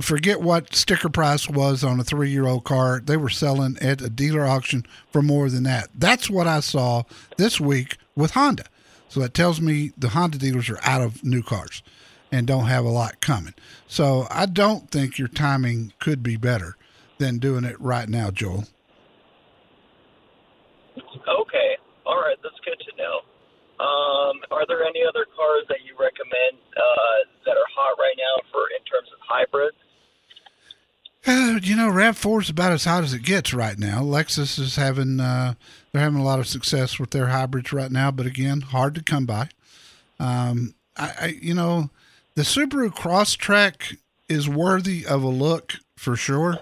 forget 0.00 0.40
what 0.40 0.74
sticker 0.74 1.08
price 1.08 1.48
was 1.48 1.84
on 1.84 2.00
a 2.00 2.04
three 2.04 2.28
year 2.28 2.44
old 2.44 2.64
car. 2.64 3.00
They 3.00 3.16
were 3.16 3.28
selling 3.28 3.78
at 3.80 4.02
a 4.02 4.10
dealer 4.10 4.44
auction 4.44 4.84
for 5.12 5.22
more 5.22 5.48
than 5.48 5.62
that. 5.62 5.90
That's 5.94 6.28
what 6.28 6.48
I 6.48 6.58
saw 6.58 7.04
this 7.36 7.60
week 7.60 7.98
with 8.16 8.32
Honda. 8.32 8.64
So 9.08 9.20
that 9.20 9.32
tells 9.32 9.60
me 9.60 9.92
the 9.96 10.08
Honda 10.08 10.38
dealers 10.38 10.68
are 10.68 10.80
out 10.82 11.02
of 11.02 11.22
new 11.22 11.40
cars 11.40 11.84
and 12.32 12.48
don't 12.48 12.66
have 12.66 12.84
a 12.84 12.88
lot 12.90 13.20
coming. 13.20 13.54
So 13.86 14.26
I 14.28 14.46
don't 14.46 14.90
think 14.90 15.20
your 15.20 15.28
timing 15.28 15.92
could 16.00 16.20
be 16.20 16.36
better 16.36 16.76
than 17.18 17.38
doing 17.38 17.62
it 17.62 17.80
right 17.80 18.08
now, 18.08 18.32
Joel. 18.32 18.64
Uh, 20.96 21.00
Okay. 21.42 21.76
All 22.04 22.16
right. 22.16 22.36
That's 22.42 22.58
good 22.64 22.78
to 22.90 22.96
know. 23.00 23.20
Um, 23.80 24.38
are 24.50 24.66
there 24.66 24.84
any 24.84 25.02
other 25.02 25.26
cars 25.34 25.64
that 25.68 25.82
you 25.84 25.94
recommend 25.98 26.62
uh, 26.76 27.18
that 27.44 27.56
are 27.56 27.70
hot 27.74 27.98
right 27.98 28.14
now 28.16 28.42
for 28.52 28.70
in 28.70 28.84
terms 28.84 29.08
of 29.12 29.18
hybrids? 29.20 29.76
Uh, 31.26 31.58
you 31.62 31.74
know, 31.74 31.90
Rav4 31.90 32.42
is 32.42 32.50
about 32.50 32.72
as 32.72 32.84
hot 32.84 33.02
as 33.02 33.14
it 33.14 33.22
gets 33.22 33.54
right 33.54 33.78
now. 33.78 34.02
Lexus 34.02 34.58
is 34.58 34.76
having 34.76 35.20
uh, 35.20 35.54
they're 35.90 36.02
having 36.02 36.20
a 36.20 36.24
lot 36.24 36.38
of 36.38 36.46
success 36.46 36.98
with 36.98 37.10
their 37.10 37.28
hybrids 37.28 37.72
right 37.72 37.90
now, 37.90 38.10
but 38.10 38.26
again, 38.26 38.60
hard 38.60 38.94
to 38.94 39.02
come 39.02 39.24
by. 39.24 39.48
Um, 40.20 40.74
I, 40.96 41.12
I 41.20 41.26
you 41.40 41.54
know, 41.54 41.90
the 42.34 42.42
Subaru 42.42 42.90
Crosstrek 42.94 43.96
is 44.28 44.48
worthy 44.48 45.06
of 45.06 45.22
a 45.22 45.28
look 45.28 45.74
for 45.96 46.14
sure, 46.14 46.60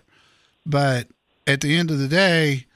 but 0.64 1.08
at 1.46 1.60
the 1.60 1.76
end 1.76 1.90
of 1.90 1.98
the 1.98 2.08
day, 2.08 2.66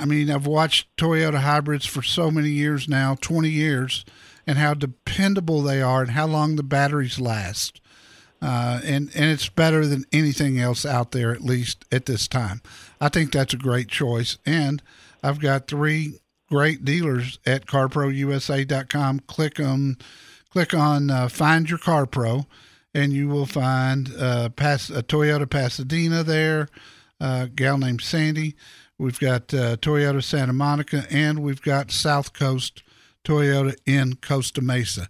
I 0.00 0.06
mean, 0.06 0.30
I've 0.30 0.46
watched 0.46 0.96
Toyota 0.96 1.40
hybrids 1.40 1.84
for 1.84 2.02
so 2.02 2.30
many 2.30 2.48
years 2.48 2.88
now, 2.88 3.16
20 3.20 3.50
years, 3.50 4.06
and 4.46 4.56
how 4.56 4.72
dependable 4.72 5.60
they 5.60 5.82
are 5.82 6.00
and 6.00 6.12
how 6.12 6.26
long 6.26 6.56
the 6.56 6.62
batteries 6.62 7.20
last. 7.20 7.82
Uh, 8.40 8.80
and, 8.82 9.10
and 9.14 9.30
it's 9.30 9.50
better 9.50 9.86
than 9.86 10.06
anything 10.10 10.58
else 10.58 10.86
out 10.86 11.10
there, 11.10 11.32
at 11.32 11.42
least 11.42 11.84
at 11.92 12.06
this 12.06 12.26
time. 12.26 12.62
I 12.98 13.10
think 13.10 13.30
that's 13.30 13.52
a 13.52 13.58
great 13.58 13.88
choice. 13.88 14.38
And 14.46 14.82
I've 15.22 15.38
got 15.38 15.66
three 15.66 16.20
great 16.48 16.82
dealers 16.82 17.38
at 17.44 17.66
carprousa.com. 17.66 19.20
Click 19.20 19.60
on 19.60 19.98
click 20.50 20.72
on 20.72 21.10
uh, 21.10 21.28
Find 21.28 21.68
Your 21.68 21.78
Car 21.78 22.06
Pro, 22.06 22.46
and 22.94 23.12
you 23.12 23.28
will 23.28 23.46
find 23.46 24.10
uh, 24.18 24.48
Pas- 24.48 24.90
a 24.90 25.02
Toyota 25.02 25.48
Pasadena 25.48 26.24
there, 26.24 26.68
a 27.20 27.48
gal 27.54 27.76
named 27.76 28.00
Sandy. 28.00 28.56
We've 29.00 29.18
got 29.18 29.54
uh, 29.54 29.76
Toyota 29.78 30.22
Santa 30.22 30.52
Monica, 30.52 31.06
and 31.10 31.38
we've 31.38 31.62
got 31.62 31.90
South 31.90 32.34
Coast 32.34 32.82
Toyota 33.24 33.74
in 33.86 34.16
Costa 34.16 34.60
Mesa. 34.60 35.08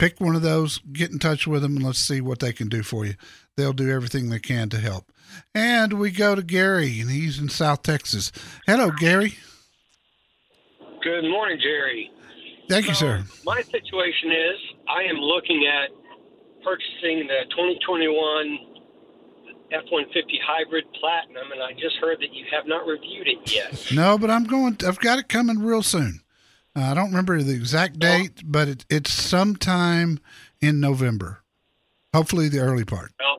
Pick 0.00 0.20
one 0.20 0.34
of 0.34 0.42
those, 0.42 0.78
get 0.92 1.12
in 1.12 1.20
touch 1.20 1.46
with 1.46 1.62
them, 1.62 1.76
and 1.76 1.86
let's 1.86 2.00
see 2.00 2.20
what 2.20 2.40
they 2.40 2.52
can 2.52 2.68
do 2.68 2.82
for 2.82 3.06
you. 3.06 3.14
They'll 3.56 3.72
do 3.72 3.88
everything 3.88 4.30
they 4.30 4.40
can 4.40 4.68
to 4.70 4.78
help. 4.78 5.12
And 5.54 5.92
we 5.92 6.10
go 6.10 6.34
to 6.34 6.42
Gary, 6.42 6.98
and 6.98 7.08
he's 7.08 7.38
in 7.38 7.48
South 7.48 7.84
Texas. 7.84 8.32
Hello, 8.66 8.90
Gary. 8.90 9.34
Good 11.00 11.22
morning, 11.22 11.60
Jerry. 11.62 12.10
Thank 12.68 12.88
you, 12.88 12.94
sir. 12.94 13.22
My 13.44 13.62
situation 13.62 14.32
is 14.32 14.58
I 14.88 15.04
am 15.04 15.18
looking 15.18 15.68
at 15.68 15.90
purchasing 16.64 17.28
the 17.28 17.44
2021 17.50 18.69
F 19.72 19.84
150 19.90 20.40
Hybrid 20.44 20.84
Platinum, 20.98 21.52
and 21.52 21.62
I 21.62 21.72
just 21.72 21.96
heard 21.96 22.18
that 22.20 22.34
you 22.34 22.44
have 22.50 22.66
not 22.66 22.86
reviewed 22.86 23.28
it 23.28 23.52
yet. 23.52 23.90
No, 23.92 24.18
but 24.18 24.30
I'm 24.30 24.44
going, 24.44 24.76
to, 24.76 24.88
I've 24.88 24.98
got 24.98 25.18
it 25.18 25.28
coming 25.28 25.60
real 25.60 25.82
soon. 25.82 26.20
Uh, 26.74 26.82
I 26.82 26.94
don't 26.94 27.10
remember 27.10 27.40
the 27.42 27.54
exact 27.54 27.98
date, 27.98 28.42
but 28.44 28.68
it, 28.68 28.84
it's 28.88 29.12
sometime 29.12 30.20
in 30.60 30.80
November. 30.80 31.42
Hopefully, 32.14 32.48
the 32.48 32.58
early 32.58 32.84
part. 32.84 33.12
Well, 33.18 33.38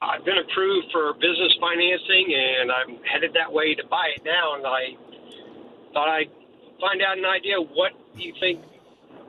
I've 0.00 0.24
been 0.24 0.38
approved 0.38 0.86
for 0.92 1.12
business 1.14 1.54
financing, 1.60 2.34
and 2.34 2.70
I'm 2.70 3.02
headed 3.02 3.34
that 3.34 3.52
way 3.52 3.74
to 3.74 3.84
buy 3.86 4.14
it 4.16 4.22
now. 4.24 4.54
And 4.54 4.66
I 4.66 4.94
thought 5.92 6.08
I'd 6.08 6.30
find 6.80 7.02
out 7.02 7.18
an 7.18 7.26
idea 7.26 7.58
what 7.58 7.92
you 8.14 8.32
think 8.40 8.62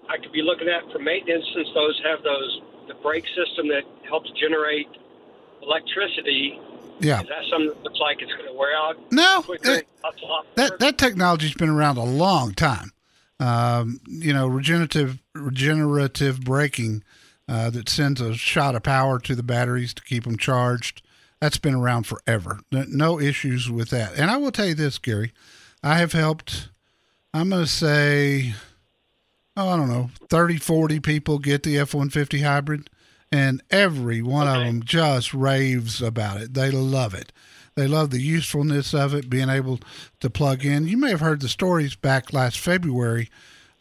I 0.09 0.17
could 0.17 0.31
be 0.31 0.41
looking 0.41 0.67
at 0.69 0.85
for 0.91 0.99
maintenance 0.99 1.45
since 1.53 1.67
those 1.73 2.01
have 2.05 2.23
those 2.23 2.61
the 2.89 2.95
brake 2.95 3.25
system 3.27 3.69
that 3.69 3.83
helps 4.07 4.29
generate 4.31 4.87
electricity. 5.61 6.59
Yeah. 6.99 7.21
Is 7.21 7.27
that 7.29 7.45
something 7.49 7.67
that 7.69 7.83
looks 7.83 7.99
like 7.99 8.21
it's 8.21 8.33
going 8.33 8.47
to 8.47 8.53
wear 8.57 8.75
out 8.75 8.97
No, 9.11 9.43
it- 9.63 9.87
Lots 10.03 10.17
of 10.23 10.29
lot 10.29 10.45
that 10.55 10.79
that 10.79 10.97
technology's 10.97 11.53
been 11.53 11.69
around 11.69 11.97
a 11.97 12.03
long 12.03 12.53
time. 12.53 12.91
Um, 13.39 13.99
you 14.05 14.33
know, 14.33 14.47
regenerative 14.47 15.19
regenerative 15.35 16.41
braking 16.41 17.03
uh, 17.49 17.69
that 17.71 17.89
sends 17.89 18.21
a 18.21 18.33
shot 18.35 18.75
of 18.75 18.83
power 18.83 19.19
to 19.19 19.35
the 19.35 19.43
batteries 19.43 19.93
to 19.95 20.01
keep 20.03 20.23
them 20.23 20.37
charged. 20.37 21.01
That's 21.41 21.57
been 21.57 21.73
around 21.75 22.03
forever. 22.03 22.59
No, 22.71 22.85
no 22.87 23.19
issues 23.19 23.69
with 23.69 23.89
that. 23.89 24.13
And 24.17 24.29
I 24.31 24.37
will 24.37 24.51
tell 24.51 24.67
you 24.67 24.73
this, 24.75 24.97
Gary, 24.97 25.33
I 25.83 25.97
have 25.97 26.11
helped. 26.13 26.69
I'm 27.33 27.49
going 27.49 27.63
to 27.63 27.67
say, 27.67 28.53
oh, 29.57 29.69
I 29.69 29.77
don't 29.77 29.89
know, 29.89 30.09
30, 30.29 30.57
40 30.57 30.99
people 30.99 31.39
get 31.39 31.63
the 31.63 31.77
F 31.77 31.93
150 31.93 32.41
hybrid, 32.41 32.89
and 33.31 33.61
every 33.69 34.21
one 34.21 34.47
of 34.47 34.63
them 34.65 34.83
just 34.83 35.33
raves 35.33 36.01
about 36.01 36.41
it. 36.41 36.53
They 36.53 36.71
love 36.71 37.13
it. 37.13 37.31
They 37.75 37.87
love 37.87 38.09
the 38.09 38.21
usefulness 38.21 38.93
of 38.93 39.13
it, 39.13 39.29
being 39.29 39.49
able 39.49 39.79
to 40.19 40.29
plug 40.29 40.65
in. 40.65 40.87
You 40.87 40.97
may 40.97 41.11
have 41.11 41.21
heard 41.21 41.41
the 41.41 41.49
stories 41.49 41.95
back 41.95 42.33
last 42.33 42.59
February 42.59 43.29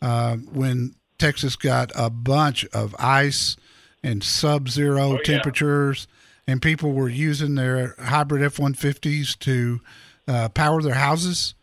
uh, 0.00 0.36
when 0.36 0.94
Texas 1.18 1.56
got 1.56 1.90
a 1.94 2.10
bunch 2.10 2.64
of 2.66 2.94
ice 2.98 3.56
and 4.02 4.22
sub 4.22 4.68
zero 4.68 5.14
yeah. 5.14 5.22
temperatures, 5.24 6.06
and 6.46 6.62
people 6.62 6.92
were 6.92 7.08
using 7.08 7.56
their 7.56 7.94
hybrid 7.98 8.42
F 8.42 8.58
150s 8.58 9.38
to 9.40 9.80
uh, 10.28 10.48
power 10.50 10.80
their 10.80 10.94
houses. 10.94 11.54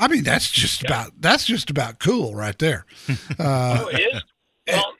I 0.00 0.08
mean, 0.08 0.24
that's 0.24 0.50
just 0.50 0.82
about 0.82 1.12
that's 1.20 1.44
just 1.44 1.68
about 1.70 1.98
cool 2.00 2.34
right 2.34 2.58
there. 2.58 2.86
Uh, 3.38 3.84
Oh, 3.84 3.88
it 3.88 4.00
is. 4.00 4.22
Well, 4.68 4.94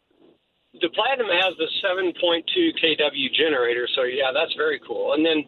the 0.80 0.88
Platinum 0.90 1.26
has 1.28 1.54
the 1.58 1.66
7.2 1.84 2.14
kW 2.82 3.34
generator, 3.34 3.88
so 3.96 4.02
yeah, 4.04 4.30
that's 4.32 4.54
very 4.54 4.80
cool. 4.86 5.14
And 5.14 5.24
then 5.26 5.42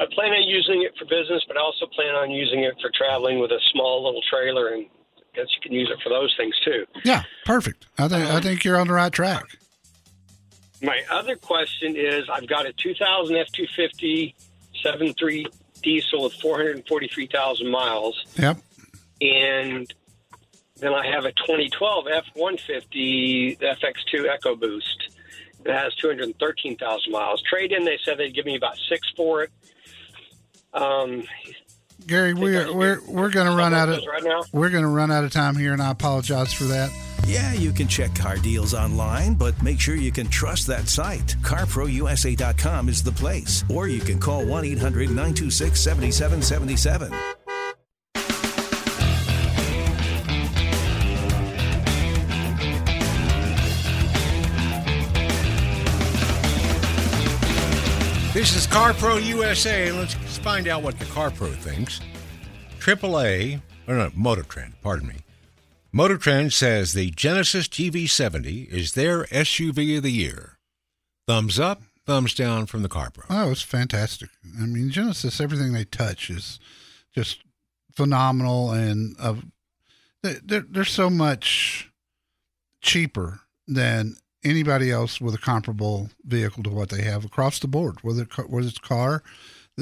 I 0.00 0.06
plan 0.14 0.32
on 0.32 0.42
using 0.48 0.82
it 0.82 0.92
for 0.98 1.04
business, 1.04 1.42
but 1.46 1.56
I 1.56 1.60
also 1.60 1.86
plan 1.86 2.14
on 2.14 2.30
using 2.30 2.64
it 2.64 2.74
for 2.80 2.90
traveling 2.96 3.38
with 3.40 3.50
a 3.50 3.60
small 3.72 4.04
little 4.04 4.22
trailer, 4.30 4.68
and 4.68 4.86
I 5.18 5.22
guess 5.36 5.46
you 5.54 5.60
can 5.62 5.72
use 5.72 5.90
it 5.92 5.98
for 6.02 6.08
those 6.08 6.32
things 6.38 6.54
too. 6.64 6.86
yeah, 7.04 7.22
perfect. 7.44 7.86
I 7.98 8.08
think 8.08 8.26
I 8.28 8.40
think 8.40 8.64
you're 8.64 8.78
on 8.78 8.86
the 8.88 8.94
right 8.94 9.12
track. 9.12 9.44
My 10.82 11.02
other 11.10 11.36
question 11.36 11.94
is 11.96 12.24
I've 12.32 12.48
got 12.48 12.66
a 12.66 12.72
2000 12.72 13.36
F250 13.36 14.34
7.3 14.84 15.44
diesel 15.82 16.22
with 16.24 16.34
443,000 16.34 17.68
miles, 17.70 18.24
Yep. 18.38 18.58
and 19.20 19.92
then 20.76 20.94
I 20.94 21.06
have 21.06 21.24
a 21.24 21.32
2012 21.32 22.06
F150 22.06 23.58
FX2 23.60 24.26
EcoBoost 24.38 25.14
that 25.64 25.78
has 25.78 25.94
213,000 25.96 27.12
miles. 27.12 27.42
Trade 27.42 27.72
in, 27.72 27.84
they 27.84 27.98
said 28.04 28.16
they'd 28.18 28.34
give 28.34 28.46
me 28.46 28.56
about 28.56 28.78
six 28.88 29.08
for 29.16 29.42
it. 29.42 29.50
Um, 30.72 31.24
Gary, 32.06 32.34
we're 32.34 32.72
we're 32.74 33.00
we're 33.06 33.30
going 33.30 33.46
to 33.46 33.56
run 33.56 33.74
out 33.74 33.88
of 33.88 34.00
right 34.06 34.22
now. 34.22 34.42
we're 34.52 34.70
going 34.70 34.82
to 34.82 34.88
run 34.88 35.10
out 35.10 35.24
of 35.24 35.32
time 35.32 35.56
here, 35.56 35.72
and 35.72 35.82
I 35.82 35.90
apologize 35.90 36.52
for 36.52 36.64
that. 36.64 36.90
Yeah, 37.26 37.52
you 37.52 37.72
can 37.72 37.86
check 37.86 38.14
car 38.14 38.36
deals 38.36 38.74
online, 38.74 39.34
but 39.34 39.60
make 39.62 39.78
sure 39.78 39.94
you 39.94 40.10
can 40.10 40.26
trust 40.28 40.66
that 40.68 40.88
site. 40.88 41.36
CarProUSA.com 41.42 42.88
is 42.88 43.02
the 43.02 43.12
place. 43.12 43.64
Or 43.68 43.88
you 43.88 44.00
can 44.00 44.18
call 44.18 44.44
1 44.44 44.64
800 44.64 45.08
926 45.10 45.80
7777. 45.80 47.12
This 58.32 58.54
is 58.56 58.66
CarPro 58.66 59.22
USA, 59.22 59.90
let's 59.90 60.14
find 60.42 60.68
out 60.68 60.82
what 60.82 60.98
the 60.98 61.04
CarPro 61.06 61.54
thinks. 61.54 62.00
AAA, 62.78 63.60
or 63.86 63.94
no, 63.94 64.10
Motor 64.14 64.42
Trend, 64.42 64.74
pardon 64.80 65.08
me. 65.08 65.16
Motor 65.92 66.16
Trend 66.16 66.52
says 66.52 66.92
the 66.92 67.10
Genesis 67.10 67.68
GV70 67.68 68.68
is 68.68 68.94
their 68.94 69.24
SUV 69.24 69.98
of 69.98 70.02
the 70.02 70.10
year. 70.10 70.58
Thumbs 71.26 71.60
up, 71.60 71.82
thumbs 72.06 72.34
down 72.34 72.66
from 72.66 72.82
the 72.82 72.88
CarPro. 72.88 73.24
Oh, 73.28 73.50
it's 73.50 73.62
fantastic. 73.62 74.30
I 74.60 74.66
mean, 74.66 74.90
Genesis, 74.90 75.40
everything 75.40 75.72
they 75.72 75.84
touch 75.84 76.30
is 76.30 76.58
just 77.14 77.42
phenomenal, 77.94 78.70
and 78.70 79.16
uh, 79.20 79.30
of 79.30 79.44
they're 80.22 80.64
they're 80.68 80.84
so 80.84 81.10
much 81.10 81.90
cheaper 82.80 83.40
than 83.66 84.16
anybody 84.42 84.90
else 84.90 85.20
with 85.20 85.34
a 85.34 85.38
comparable 85.38 86.10
vehicle 86.24 86.62
to 86.62 86.70
what 86.70 86.88
they 86.88 87.02
have 87.02 87.24
across 87.24 87.58
the 87.58 87.68
board. 87.68 87.98
Whether 88.02 88.24
whether 88.46 88.68
it's 88.68 88.78
car, 88.78 89.22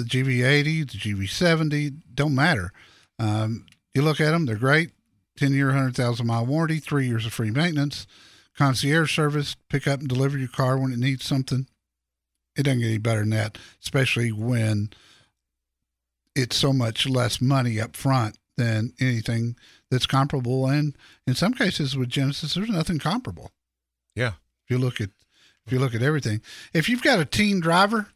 the 0.02 0.08
GV80, 0.08 0.90
the 0.90 0.98
GV70, 0.98 1.96
don't 2.14 2.34
matter. 2.34 2.72
Um, 3.18 3.66
you 3.94 4.02
look 4.02 4.20
at 4.20 4.30
them; 4.30 4.46
they're 4.46 4.56
great. 4.56 4.90
Ten 5.36 5.52
year, 5.52 5.72
hundred 5.72 5.96
thousand 5.96 6.26
mile 6.26 6.46
warranty, 6.46 6.78
three 6.78 7.06
years 7.06 7.26
of 7.26 7.32
free 7.32 7.50
maintenance, 7.50 8.06
concierge 8.56 9.14
service, 9.14 9.56
pick 9.68 9.86
up 9.86 10.00
and 10.00 10.08
deliver 10.08 10.38
your 10.38 10.48
car 10.48 10.78
when 10.78 10.92
it 10.92 10.98
needs 10.98 11.24
something 11.24 11.66
it 12.58 12.64
doesn't 12.64 12.80
get 12.80 12.88
any 12.88 12.98
better 12.98 13.20
than 13.20 13.30
that, 13.30 13.56
especially 13.82 14.32
when 14.32 14.90
it's 16.34 16.56
so 16.56 16.72
much 16.72 17.08
less 17.08 17.40
money 17.40 17.80
up 17.80 17.94
front 17.96 18.36
than 18.56 18.92
anything 19.00 19.56
that's 19.90 20.06
comparable. 20.06 20.66
And 20.66 20.96
in 21.26 21.36
some 21.36 21.54
cases 21.54 21.96
with 21.96 22.08
Genesis, 22.08 22.54
there's 22.54 22.68
nothing 22.68 22.98
comparable. 22.98 23.52
Yeah. 24.16 24.32
If 24.64 24.70
you 24.70 24.78
look 24.78 25.00
at 25.00 25.10
if 25.66 25.72
you 25.72 25.78
look 25.78 25.94
at 25.94 26.02
everything, 26.02 26.40
if 26.72 26.88
you've 26.88 27.02
got 27.02 27.20
a 27.20 27.24
teen 27.24 27.60
driver, 27.60 28.08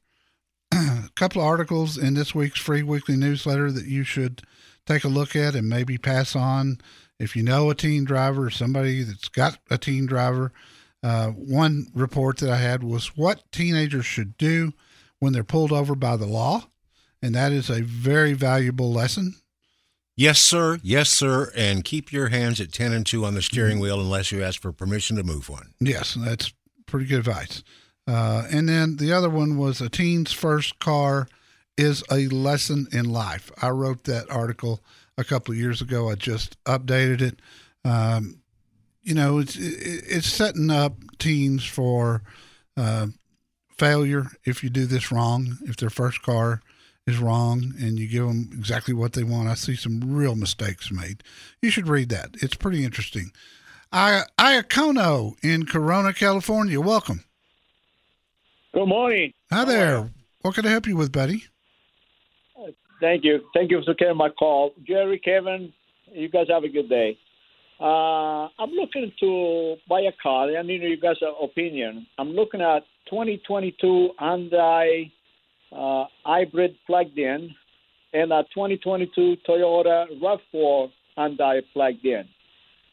couple 1.23 1.41
of 1.41 1.47
articles 1.47 1.97
in 1.97 2.15
this 2.15 2.35
week's 2.35 2.59
free 2.59 2.83
weekly 2.83 3.17
newsletter 3.17 3.71
that 3.71 3.87
you 3.87 4.03
should 4.03 4.43
take 4.87 5.05
a 5.05 5.09
look 5.09 5.37
at 5.37 5.55
and 5.55 5.69
maybe 5.69 5.97
pass 5.97 6.35
on. 6.35 6.81
If 7.21 7.37
you 7.37 7.45
know 7.45 7.71
a 7.71 7.77
teen 7.77 8.03
driver 8.03 8.47
or 8.47 8.51
somebody 8.51 9.05
that's 9.05 9.29
got 9.29 9.57
a 9.71 9.79
teen 9.79 10.07
driver, 10.07 10.53
uh, 11.01 11.29
one 11.29 11.87
report 11.95 12.39
that 12.39 12.51
I 12.51 12.57
had 12.57 12.83
was 12.83 13.17
what 13.17 13.53
teenagers 13.53 14.05
should 14.05 14.37
do 14.37 14.73
when 15.21 15.33
they're 15.33 15.45
pulled 15.45 15.71
over 15.71 15.95
by 15.95 16.17
the 16.17 16.27
law. 16.27 16.65
And 17.23 17.37
that 17.37 17.53
is 17.53 17.71
a 17.71 17.83
very 17.83 18.33
valuable 18.33 18.93
lesson. 18.93 19.37
Yes, 20.17 20.41
sir. 20.41 20.81
Yes, 20.83 21.09
sir. 21.09 21.53
And 21.57 21.85
keep 21.85 22.11
your 22.11 22.31
hands 22.31 22.61
at 22.61 22.73
10 22.73 22.93
and 22.93 23.07
2 23.07 23.25
on 23.25 23.35
the 23.35 23.43
steering 23.43 23.79
wheel 23.79 24.01
unless 24.01 24.33
you 24.33 24.43
ask 24.43 24.61
for 24.61 24.73
permission 24.73 25.17
to 25.19 25.23
move 25.23 25.49
one. 25.49 25.75
Yes, 25.79 26.15
that's 26.15 26.53
pretty 26.87 27.07
good 27.07 27.21
advice. 27.21 27.63
Uh, 28.07 28.47
and 28.51 28.69
then 28.69 28.97
the 28.97 29.13
other 29.13 29.31
one 29.31 29.57
was 29.57 29.81
a 29.81 29.89
teen's 29.89 30.33
first 30.33 30.79
car 30.79 31.29
is 31.77 32.03
a 32.11 32.29
lesson 32.29 32.87
in 32.93 33.11
life. 33.11 33.51
I 33.61 33.71
wrote 33.71 34.05
that 34.05 34.31
article 34.31 34.83
a 35.17 35.25
couple 35.25 35.53
of 35.53 35.59
years 35.59 35.81
ago. 35.81 36.11
I 36.11 36.15
just 36.15 36.63
updated 36.65 37.23
it. 37.23 37.41
Um, 37.85 38.39
you 39.03 39.15
know, 39.15 39.39
it's 39.39 39.57
it's 39.57 40.29
setting 40.29 40.71
up 40.71 40.95
teens 41.19 41.65
for 41.65 42.23
uh, 42.77 43.09
failure 43.77 44.27
if 44.45 44.63
you 44.63 44.71
do 44.71 44.87
this 44.87 45.11
wrong. 45.11 45.59
If 45.63 45.77
their 45.77 45.91
first 45.91 46.23
car 46.23 46.63
is 47.07 47.19
wrong 47.19 47.75
and 47.81 47.99
you 47.99 48.07
give 48.07 48.27
them 48.27 48.51
exactly 48.53 48.95
what 48.95 49.13
they 49.15 49.25
want, 49.25 49.49
I 49.49 49.55
see 49.55 49.75
some 49.75 50.01
real 50.01 50.37
mistakes 50.37 50.93
made. 50.93 51.25
You 51.61 51.71
should 51.71 51.89
read 51.89 52.11
that. 52.11 52.37
It's 52.41 52.55
pretty 52.55 52.85
interesting. 52.85 53.33
I 53.91 54.23
Iacono 54.39 55.35
in 55.43 55.67
Corona, 55.67 56.13
California. 56.13 56.81
Welcome. 56.81 57.25
Good 58.75 58.87
morning. 58.87 59.35
Hi 59.51 59.67
there. 59.67 60.11
What 60.41 60.55
can 60.55 60.65
I 60.65 60.71
help 60.71 60.87
you 60.87 60.97
with, 60.97 61.13
buddy? 61.13 61.45
Thank 63.03 63.23
you. 63.23 63.41
Thank 63.53 63.71
you 63.71 63.83
for 63.85 63.93
taking 63.93 64.17
my 64.17 64.31
call. 64.31 64.73
Jerry, 64.87 65.19
Kevin, 65.19 65.75
you 66.11 66.31
guys 66.31 66.47
have 66.49 66.65
a 66.65 66.71
good 66.71 66.89
day. 66.89 67.19
Uh, 67.79 68.49
I'm 68.59 68.71
looking 68.71 69.13
to 69.21 69.77
buy 69.89 70.01
a 70.01 70.13
car. 70.23 70.57
I 70.57 70.63
need 70.63 70.81
you 70.83 70.97
guys' 70.97 71.17
opinion. 71.43 72.07
I'm 72.17 72.31
looking 72.31 72.63
at 72.63 72.85
2022 73.11 74.11
Hyundai 74.19 75.11
uh, 75.71 76.05
hybrid 76.25 76.75
plugged 76.87 77.19
in 77.19 77.51
and 78.15 78.33
a 78.33 78.43
2022 78.55 79.37
Toyota 79.47 80.07
RAV4 80.23 80.91
Hyundai 81.19 81.61
plugged 81.75 82.07
in. 82.07 82.25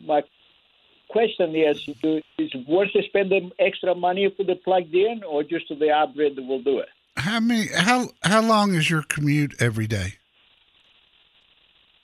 My 0.01 0.23
question 1.09 1.55
is, 1.55 1.83
do- 2.01 2.21
is 2.37 2.51
it 2.53 2.67
worth 2.67 2.89
spending 3.05 3.51
extra 3.59 3.93
money 3.95 4.33
for 4.35 4.43
the 4.43 4.55
plugged 4.55 4.95
in 4.95 5.23
or 5.23 5.43
just 5.43 5.67
the 5.69 5.89
hybrid 5.93 6.37
will 6.37 6.61
do 6.61 6.79
it? 6.79 6.89
How 7.17 7.39
many? 7.39 7.67
How 7.75 8.09
how 8.23 8.41
long 8.41 8.75
is 8.75 8.89
your 8.89 9.03
commute 9.03 9.55
every 9.59 9.87
day? 9.87 10.15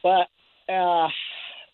but 0.05 0.27
uh, 0.71 1.09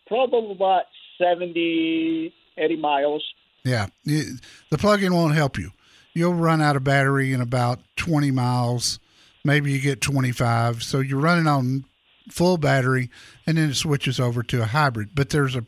probably 0.08 0.54
about 0.54 0.84
70, 1.18 2.34
80 2.58 2.76
miles. 2.78 3.26
Yeah, 3.66 3.88
the 4.06 4.78
plug-in 4.78 5.14
won't 5.14 5.36
help 5.36 5.58
you. 5.58 5.72
You'll 6.14 6.34
run 6.34 6.62
out 6.62 6.78
of 6.78 6.86
battery 6.86 7.34
in 7.34 7.42
about 7.42 7.80
20 7.98 8.32
miles. 8.32 9.00
Maybe 9.44 9.74
you 9.74 9.82
get 9.82 10.00
25. 10.00 10.82
So 10.82 11.00
you're 11.00 11.20
running 11.20 11.46
on 11.46 11.84
full 12.30 12.58
battery, 12.58 13.10
and 13.46 13.58
then 13.58 13.72
it 13.72 13.76
switches 13.76 14.18
over 14.18 14.44
to 14.44 14.62
a 14.62 14.66
hybrid. 14.66 15.10
But 15.14 15.30
there's 15.32 15.58
a 15.58 15.66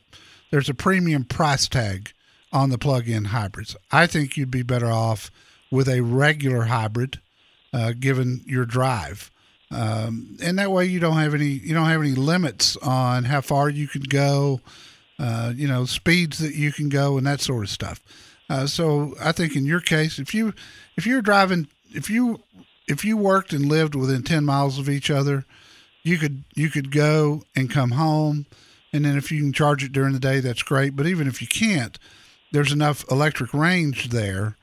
there's 0.54 0.70
a 0.70 0.76
premium 0.76 1.24
price 1.24 1.68
tag 1.68 2.14
on 2.52 2.70
the 2.70 2.78
plug-in 2.78 3.26
hybrids. 3.26 3.76
I 3.92 4.06
think 4.06 4.38
you'd 4.38 4.52
be 4.52 4.62
better 4.62 4.86
off 4.86 5.32
with 5.72 5.90
a 5.90 6.02
regular 6.02 6.66
hybrid, 6.66 7.20
uh, 7.74 7.94
given 8.00 8.42
your 8.46 8.64
drive, 8.64 9.32
um, 9.72 10.38
and 10.44 10.60
that 10.60 10.70
way 10.70 10.86
you 10.86 11.00
don't 11.00 11.18
have 11.18 11.34
any 11.34 11.48
you 11.48 11.74
don't 11.74 11.88
have 11.88 12.02
any 12.02 12.12
limits 12.12 12.78
on 12.78 13.24
how 13.24 13.42
far 13.42 13.68
you 13.68 13.88
can 13.88 14.04
go, 14.04 14.62
uh, 15.18 15.54
you 15.56 15.68
know, 15.68 15.86
speeds 15.86 16.38
that 16.38 16.54
you 16.54 16.72
can 16.72 16.88
go, 16.88 17.18
and 17.18 17.26
that 17.26 17.42
sort 17.42 17.64
of 17.64 17.72
stuff. 17.72 18.00
Uh, 18.48 18.68
so 18.68 19.16
I 19.20 19.32
think 19.32 19.56
in 19.56 19.66
your 19.66 19.82
case, 19.82 20.20
if 20.20 20.36
you 20.36 20.54
if 20.96 21.08
you're 21.08 21.24
driving, 21.24 21.68
if 21.96 22.12
you 22.12 22.42
if 22.88 23.04
you 23.04 23.18
worked 23.18 23.54
and 23.54 23.66
lived 23.66 23.96
within 23.96 24.22
ten 24.22 24.46
miles 24.46 24.78
of 24.78 24.88
each 24.88 25.10
other, 25.10 25.46
you 26.04 26.20
could 26.20 26.44
you 26.54 26.70
could 26.70 26.92
go 26.92 27.42
and 27.56 27.72
come 27.72 27.90
home, 27.90 28.46
and 28.94 29.04
then 29.04 29.18
if 29.18 29.32
you 29.32 29.42
can 29.42 29.52
charge 29.52 29.84
it 29.84 29.92
during 29.92 30.14
the 30.14 30.20
day, 30.20 30.40
that's 30.40 30.64
great. 30.64 30.96
But 30.96 31.08
even 31.08 31.28
if 31.28 31.42
you 31.42 31.48
can't, 31.48 31.98
there's 32.52 32.72
enough 32.72 33.04
electric 33.12 33.54
range 33.54 34.10
there 34.10 34.56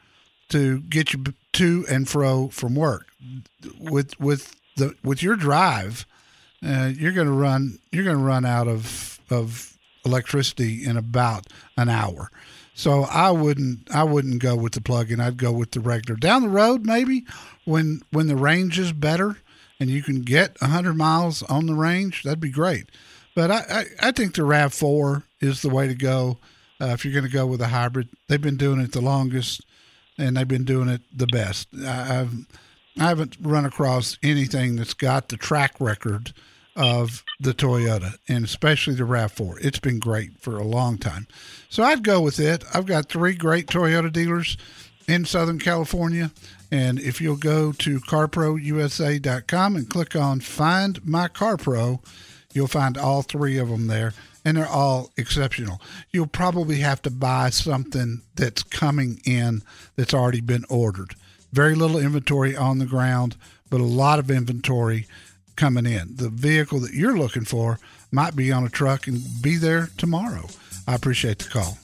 to 0.51 0.81
get 0.83 1.12
you 1.12 1.25
to 1.55 1.85
and 1.90 2.09
fro 2.09 2.49
from 2.49 2.77
work. 2.77 3.09
With 3.79 4.19
with 4.21 4.55
the 4.77 4.95
with 5.03 5.23
your 5.23 5.37
drive, 5.37 6.07
uh, 6.64 6.93
you're 6.95 7.12
going 7.12 7.27
to 7.27 7.33
run 7.33 7.81
you're 7.90 8.05
going 8.05 8.16
to 8.16 8.23
run 8.23 8.45
out 8.45 8.69
of 8.69 9.21
of 9.29 9.77
electricity 10.05 10.85
in 10.85 10.97
about 10.97 11.47
an 11.77 11.88
hour. 11.88 12.31
So 12.75 13.03
I 13.03 13.31
wouldn't 13.31 13.95
I 13.95 14.05
wouldn't 14.05 14.40
go 14.40 14.57
with 14.57 14.73
the 14.73 14.81
plug-in. 14.81 15.21
I'd 15.21 15.37
go 15.37 15.53
with 15.53 15.73
the 15.73 15.81
regular. 15.81 16.19
Down 16.19 16.43
the 16.43 16.49
road, 16.49 16.87
maybe 16.87 17.25
when 17.64 18.03
when 18.11 18.29
the 18.29 18.37
range 18.37 18.79
is 18.79 18.93
better 18.93 19.38
and 19.79 19.90
you 19.90 20.03
can 20.03 20.23
get 20.23 20.61
100 20.61 20.95
miles 20.95 21.43
on 21.45 21.66
the 21.66 21.75
range, 21.75 22.23
that'd 22.23 22.40
be 22.40 22.51
great. 22.51 22.90
But 23.40 23.50
I, 23.50 23.64
I, 23.70 24.09
I 24.09 24.12
think 24.12 24.35
the 24.35 24.42
RAV4 24.42 25.22
is 25.40 25.62
the 25.62 25.70
way 25.70 25.88
to 25.88 25.94
go 25.94 26.37
uh, 26.79 26.88
if 26.88 27.07
you're 27.07 27.14
going 27.14 27.24
to 27.24 27.31
go 27.31 27.46
with 27.46 27.62
a 27.62 27.68
hybrid. 27.68 28.11
They've 28.29 28.38
been 28.38 28.59
doing 28.59 28.81
it 28.81 28.92
the 28.92 29.00
longest, 29.00 29.64
and 30.18 30.37
they've 30.37 30.46
been 30.46 30.66
doing 30.66 30.90
it 30.90 31.00
the 31.11 31.26
best. 31.26 31.68
I, 31.83 32.20
I've 32.20 32.35
I 32.98 33.05
haven't 33.05 33.38
run 33.40 33.64
across 33.64 34.18
anything 34.22 34.76
that's 34.76 34.92
got 34.92 35.31
the 35.31 35.38
track 35.38 35.81
record 35.81 36.35
of 36.76 37.24
the 37.40 37.55
Toyota, 37.55 38.16
and 38.29 38.44
especially 38.44 38.94
the 38.94 39.05
RAV4. 39.05 39.64
It's 39.64 39.79
been 39.79 40.00
great 40.00 40.38
for 40.38 40.59
a 40.59 40.62
long 40.62 40.98
time. 40.98 41.26
So 41.70 41.83
I'd 41.83 42.05
go 42.05 42.20
with 42.20 42.38
it. 42.38 42.62
I've 42.74 42.85
got 42.85 43.09
three 43.09 43.33
great 43.33 43.68
Toyota 43.68 44.12
dealers 44.12 44.59
in 45.09 45.24
Southern 45.24 45.61
California. 45.61 46.31
And 46.70 47.00
if 47.00 47.22
you'll 47.22 47.37
go 47.37 47.72
to 47.72 48.00
carprousa.com 48.00 49.76
and 49.76 49.88
click 49.88 50.14
on 50.14 50.40
Find 50.40 51.03
My 51.07 51.29
Car 51.29 51.57
Pro, 51.57 52.03
you'll 52.53 52.67
find 52.67 52.97
all 52.97 53.23
three 53.23 53.59
of 53.59 53.69
them 53.69 53.87
there. 53.87 54.13
And 54.43 54.57
they're 54.57 54.67
all 54.67 55.11
exceptional. 55.19 55.83
You'll 56.13 56.27
probably 56.27 56.77
have 56.77 57.03
to 57.03 57.11
buy 57.11 57.51
something 57.51 58.23
that's 58.37 58.63
coming 58.63 59.21
in 59.27 59.63
that's 59.97 60.15
already 60.15 60.41
been 60.41 60.65
ordered. 60.71 61.15
Very 61.53 61.75
little 61.75 61.99
inventory 61.99 62.57
on 62.57 62.79
the 62.79 62.87
ground, 62.87 63.37
but 63.69 63.83
a 63.83 63.85
lot 63.85 64.19
of 64.19 64.31
inventory 64.31 65.07
coming 65.57 65.85
in. 65.85 66.17
The 66.17 66.31
vehicle 66.31 66.81
that 66.81 66.95
you're 66.95 67.19
looking 67.19 67.45
for 67.45 67.79
might 68.11 68.35
be 68.35 68.51
on 68.51 68.65
a 68.65 68.71
truck 68.71 69.07
and 69.07 69.21
be 69.43 69.57
there 69.57 69.91
tomorrow. 69.99 70.49
I 70.89 70.95
appreciate 70.95 71.39
the 71.41 71.51
call. 71.51 71.77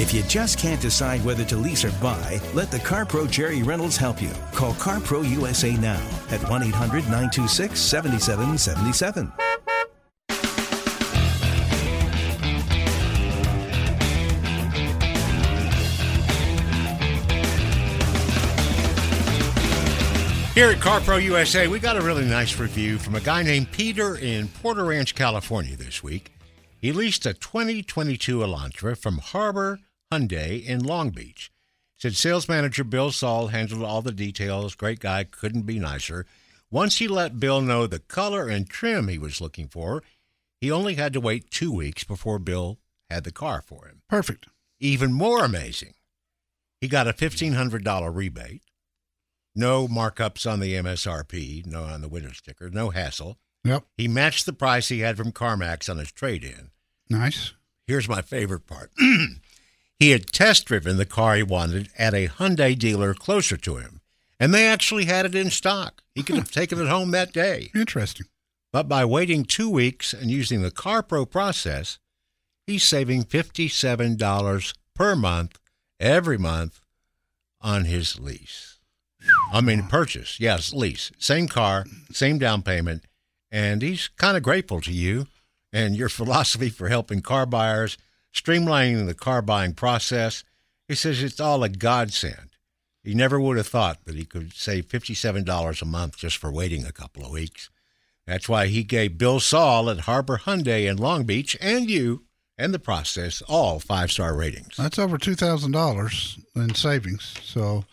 If 0.00 0.14
you 0.14 0.22
just 0.22 0.58
can't 0.58 0.80
decide 0.80 1.22
whether 1.26 1.44
to 1.44 1.58
lease 1.58 1.84
or 1.84 1.90
buy, 2.00 2.40
let 2.54 2.70
the 2.70 2.78
CarPro 2.78 3.30
Jerry 3.30 3.62
Reynolds 3.62 3.98
help 3.98 4.22
you. 4.22 4.30
Call 4.54 4.72
CarPro 4.72 5.30
USA 5.30 5.76
now 5.76 6.00
at 6.30 6.40
1 6.48 6.62
800 6.62 7.02
926 7.02 7.78
7777. 7.78 9.30
Here 20.54 20.70
at 20.70 20.78
CarPro 20.78 21.22
USA, 21.22 21.68
we 21.68 21.78
got 21.78 21.98
a 21.98 22.00
really 22.00 22.24
nice 22.24 22.58
review 22.58 22.96
from 22.96 23.16
a 23.16 23.20
guy 23.20 23.42
named 23.42 23.70
Peter 23.70 24.16
in 24.16 24.48
Porter 24.48 24.86
Ranch, 24.86 25.14
California 25.14 25.76
this 25.76 26.02
week. 26.02 26.32
He 26.78 26.92
leased 26.92 27.26
a 27.26 27.34
2022 27.34 28.38
Elantra 28.38 28.96
from 28.96 29.18
Harbor 29.18 29.78
Hyundai 30.12 30.64
in 30.64 30.82
Long 30.82 31.10
Beach. 31.10 31.52
Said 31.96 32.16
sales 32.16 32.48
manager 32.48 32.82
Bill 32.82 33.12
Saul 33.12 33.48
handled 33.48 33.84
all 33.84 34.02
the 34.02 34.12
details. 34.12 34.74
Great 34.74 35.00
guy, 35.00 35.24
couldn't 35.24 35.62
be 35.62 35.78
nicer. 35.78 36.26
Once 36.70 36.98
he 36.98 37.06
let 37.06 37.40
Bill 37.40 37.60
know 37.60 37.86
the 37.86 37.98
color 37.98 38.48
and 38.48 38.68
trim 38.68 39.08
he 39.08 39.18
was 39.18 39.40
looking 39.40 39.68
for, 39.68 40.02
he 40.60 40.70
only 40.70 40.94
had 40.94 41.12
to 41.12 41.20
wait 41.20 41.50
two 41.50 41.72
weeks 41.72 42.04
before 42.04 42.38
Bill 42.38 42.78
had 43.08 43.24
the 43.24 43.32
car 43.32 43.62
for 43.62 43.86
him. 43.86 44.02
Perfect. 44.08 44.46
Even 44.78 45.12
more 45.12 45.44
amazing, 45.44 45.94
he 46.80 46.88
got 46.88 47.08
a 47.08 47.12
$1,500 47.12 48.14
rebate. 48.14 48.62
No 49.54 49.86
markups 49.88 50.50
on 50.50 50.60
the 50.60 50.74
MSRP, 50.74 51.66
no 51.66 51.82
on 51.82 52.00
the 52.00 52.08
window 52.08 52.32
sticker, 52.32 52.70
no 52.70 52.90
hassle. 52.90 53.36
Yep. 53.64 53.84
He 53.96 54.08
matched 54.08 54.46
the 54.46 54.52
price 54.52 54.88
he 54.88 55.00
had 55.00 55.16
from 55.16 55.32
CarMax 55.32 55.90
on 55.90 55.98
his 55.98 56.12
trade 56.12 56.44
in. 56.44 56.70
Nice. 57.10 57.52
Here's 57.86 58.08
my 58.08 58.22
favorite 58.22 58.66
part. 58.66 58.90
he 60.00 60.10
had 60.10 60.32
test 60.32 60.64
driven 60.64 60.96
the 60.96 61.04
car 61.04 61.36
he 61.36 61.42
wanted 61.42 61.90
at 61.96 62.14
a 62.14 62.26
Hyundai 62.26 62.76
dealer 62.76 63.14
closer 63.14 63.56
to 63.58 63.76
him, 63.76 64.00
and 64.40 64.52
they 64.52 64.66
actually 64.66 65.04
had 65.04 65.26
it 65.26 65.34
in 65.34 65.50
stock. 65.50 66.02
He 66.14 66.22
could 66.22 66.36
have 66.36 66.50
taken 66.50 66.80
it 66.80 66.88
home 66.88 67.10
that 67.10 67.32
day. 67.32 67.70
Interesting. 67.74 68.26
But 68.72 68.88
by 68.88 69.04
waiting 69.04 69.44
two 69.44 69.68
weeks 69.68 70.14
and 70.14 70.30
using 70.30 70.62
the 70.62 70.70
CarPro 70.70 71.28
process, 71.30 71.98
he's 72.66 72.82
saving 72.82 73.24
$57 73.24 74.74
per 74.94 75.14
month 75.14 75.58
every 75.98 76.38
month 76.38 76.80
on 77.60 77.84
his 77.84 78.18
lease. 78.18 78.78
I 79.52 79.60
mean, 79.60 79.82
purchase. 79.82 80.40
Yes, 80.40 80.72
lease. 80.72 81.12
Same 81.18 81.46
car, 81.46 81.84
same 82.10 82.38
down 82.38 82.62
payment. 82.62 83.04
And 83.50 83.82
he's 83.82 84.08
kind 84.08 84.36
of 84.36 84.42
grateful 84.42 84.80
to 84.80 84.92
you 84.92 85.26
and 85.72 85.96
your 85.96 86.08
philosophy 86.18 86.70
for 86.70 86.88
helping 86.88 87.20
car 87.20 87.44
buyers, 87.44 87.98
streamlining 88.34 89.06
the 89.06 89.14
car 89.14 89.42
buying 89.42 89.74
process. 89.74 90.44
He 90.88 90.94
says 90.94 91.22
it's 91.22 91.40
all 91.40 91.62
a 91.62 91.68
godsend. 91.68 92.50
He 93.02 93.14
never 93.14 93.40
would 93.40 93.56
have 93.56 93.66
thought 93.66 94.04
that 94.04 94.16
he 94.16 94.24
could 94.24 94.52
save 94.52 94.88
$57 94.88 95.82
a 95.82 95.84
month 95.84 96.18
just 96.18 96.36
for 96.36 96.52
waiting 96.52 96.84
a 96.84 96.92
couple 96.92 97.24
of 97.24 97.32
weeks. 97.32 97.70
That's 98.26 98.48
why 98.48 98.66
he 98.66 98.84
gave 98.84 99.18
Bill 99.18 99.40
Saul 99.40 99.88
at 99.88 100.00
Harbor 100.00 100.38
Hyundai 100.44 100.88
in 100.88 100.98
Long 100.98 101.24
Beach 101.24 101.56
and 101.60 101.88
you 101.88 102.24
and 102.58 102.74
the 102.74 102.78
process 102.78 103.42
all 103.48 103.80
five 103.80 104.12
star 104.12 104.36
ratings. 104.36 104.76
That's 104.76 104.98
over 104.98 105.16
two 105.16 105.34
thousand 105.34 105.72
dollars 105.72 106.38
in 106.54 106.74
savings. 106.74 107.34
So 107.42 107.84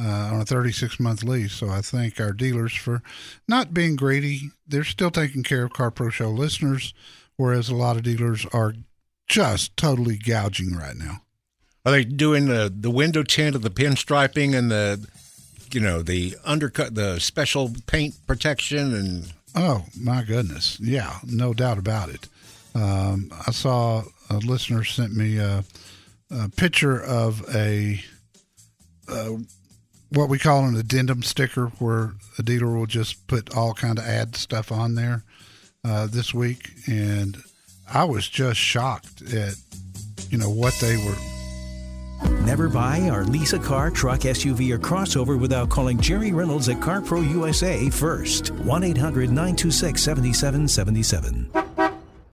uh, 0.00 0.30
on 0.32 0.40
a 0.40 0.44
36 0.44 0.98
month 1.00 1.22
lease. 1.22 1.52
So 1.52 1.68
I 1.68 1.80
thank 1.80 2.20
our 2.20 2.32
dealers 2.32 2.74
for 2.74 3.02
not 3.46 3.74
being 3.74 3.96
greedy. 3.96 4.50
They're 4.66 4.84
still 4.84 5.10
taking 5.10 5.42
care 5.42 5.64
of 5.64 5.72
Car 5.72 5.90
Pro 5.90 6.10
Show 6.10 6.30
listeners, 6.30 6.94
whereas 7.36 7.68
a 7.68 7.74
lot 7.74 7.96
of 7.96 8.02
dealers 8.02 8.46
are 8.52 8.74
just 9.30 9.76
totally 9.76 10.18
gouging 10.18 10.76
right 10.76 10.96
now. 10.96 11.22
Are 11.86 11.92
they 11.92 12.04
doing 12.04 12.46
the 12.46 12.72
the 12.74 12.90
window 12.90 13.22
tint 13.22 13.56
of 13.56 13.62
the 13.62 13.70
pinstriping 13.70 14.54
and 14.54 14.70
the 14.70 15.08
you 15.72 15.80
know 15.80 16.02
the 16.02 16.36
undercut 16.44 16.94
the 16.94 17.18
special 17.20 17.72
paint 17.86 18.14
protection 18.26 18.94
and? 18.94 19.32
Oh 19.54 19.86
my 19.98 20.22
goodness. 20.22 20.78
Yeah 20.80 21.18
no 21.24 21.54
doubt 21.54 21.78
about 21.78 22.10
it. 22.10 22.28
Um, 22.74 23.32
i 23.46 23.50
saw 23.50 24.02
a 24.28 24.36
listener 24.36 24.84
sent 24.84 25.14
me 25.16 25.38
a, 25.38 25.64
a 26.30 26.48
picture 26.50 27.02
of 27.02 27.42
a, 27.54 28.00
a 29.08 29.38
what 30.10 30.28
we 30.28 30.38
call 30.38 30.64
an 30.64 30.76
addendum 30.76 31.22
sticker, 31.22 31.66
where 31.78 32.12
a 32.38 32.42
dealer 32.42 32.70
will 32.70 32.86
just 32.86 33.26
put 33.26 33.56
all 33.56 33.74
kind 33.74 33.98
of 33.98 34.04
ad 34.04 34.36
stuff 34.36 34.70
on 34.70 34.94
there 34.94 35.24
uh, 35.84 36.06
this 36.06 36.32
week, 36.34 36.70
and 36.86 37.42
I 37.92 38.04
was 38.04 38.28
just 38.28 38.58
shocked 38.60 39.22
at 39.34 39.54
you 40.30 40.38
know 40.38 40.50
what 40.50 40.74
they 40.80 40.96
were. 40.96 42.40
Never 42.42 42.68
buy 42.68 43.08
or 43.08 43.24
lease 43.24 43.52
a 43.52 43.58
car, 43.58 43.90
truck, 43.90 44.20
SUV, 44.20 44.70
or 44.70 44.78
crossover 44.78 45.38
without 45.38 45.70
calling 45.70 45.98
Jerry 45.98 46.32
Reynolds 46.32 46.68
at 46.68 46.76
CarPro 46.76 47.28
USA 47.28 47.90
first. 47.90 48.50
1 48.50 48.84
800 48.84 49.30
926 49.30 50.02
7777. 50.02 51.69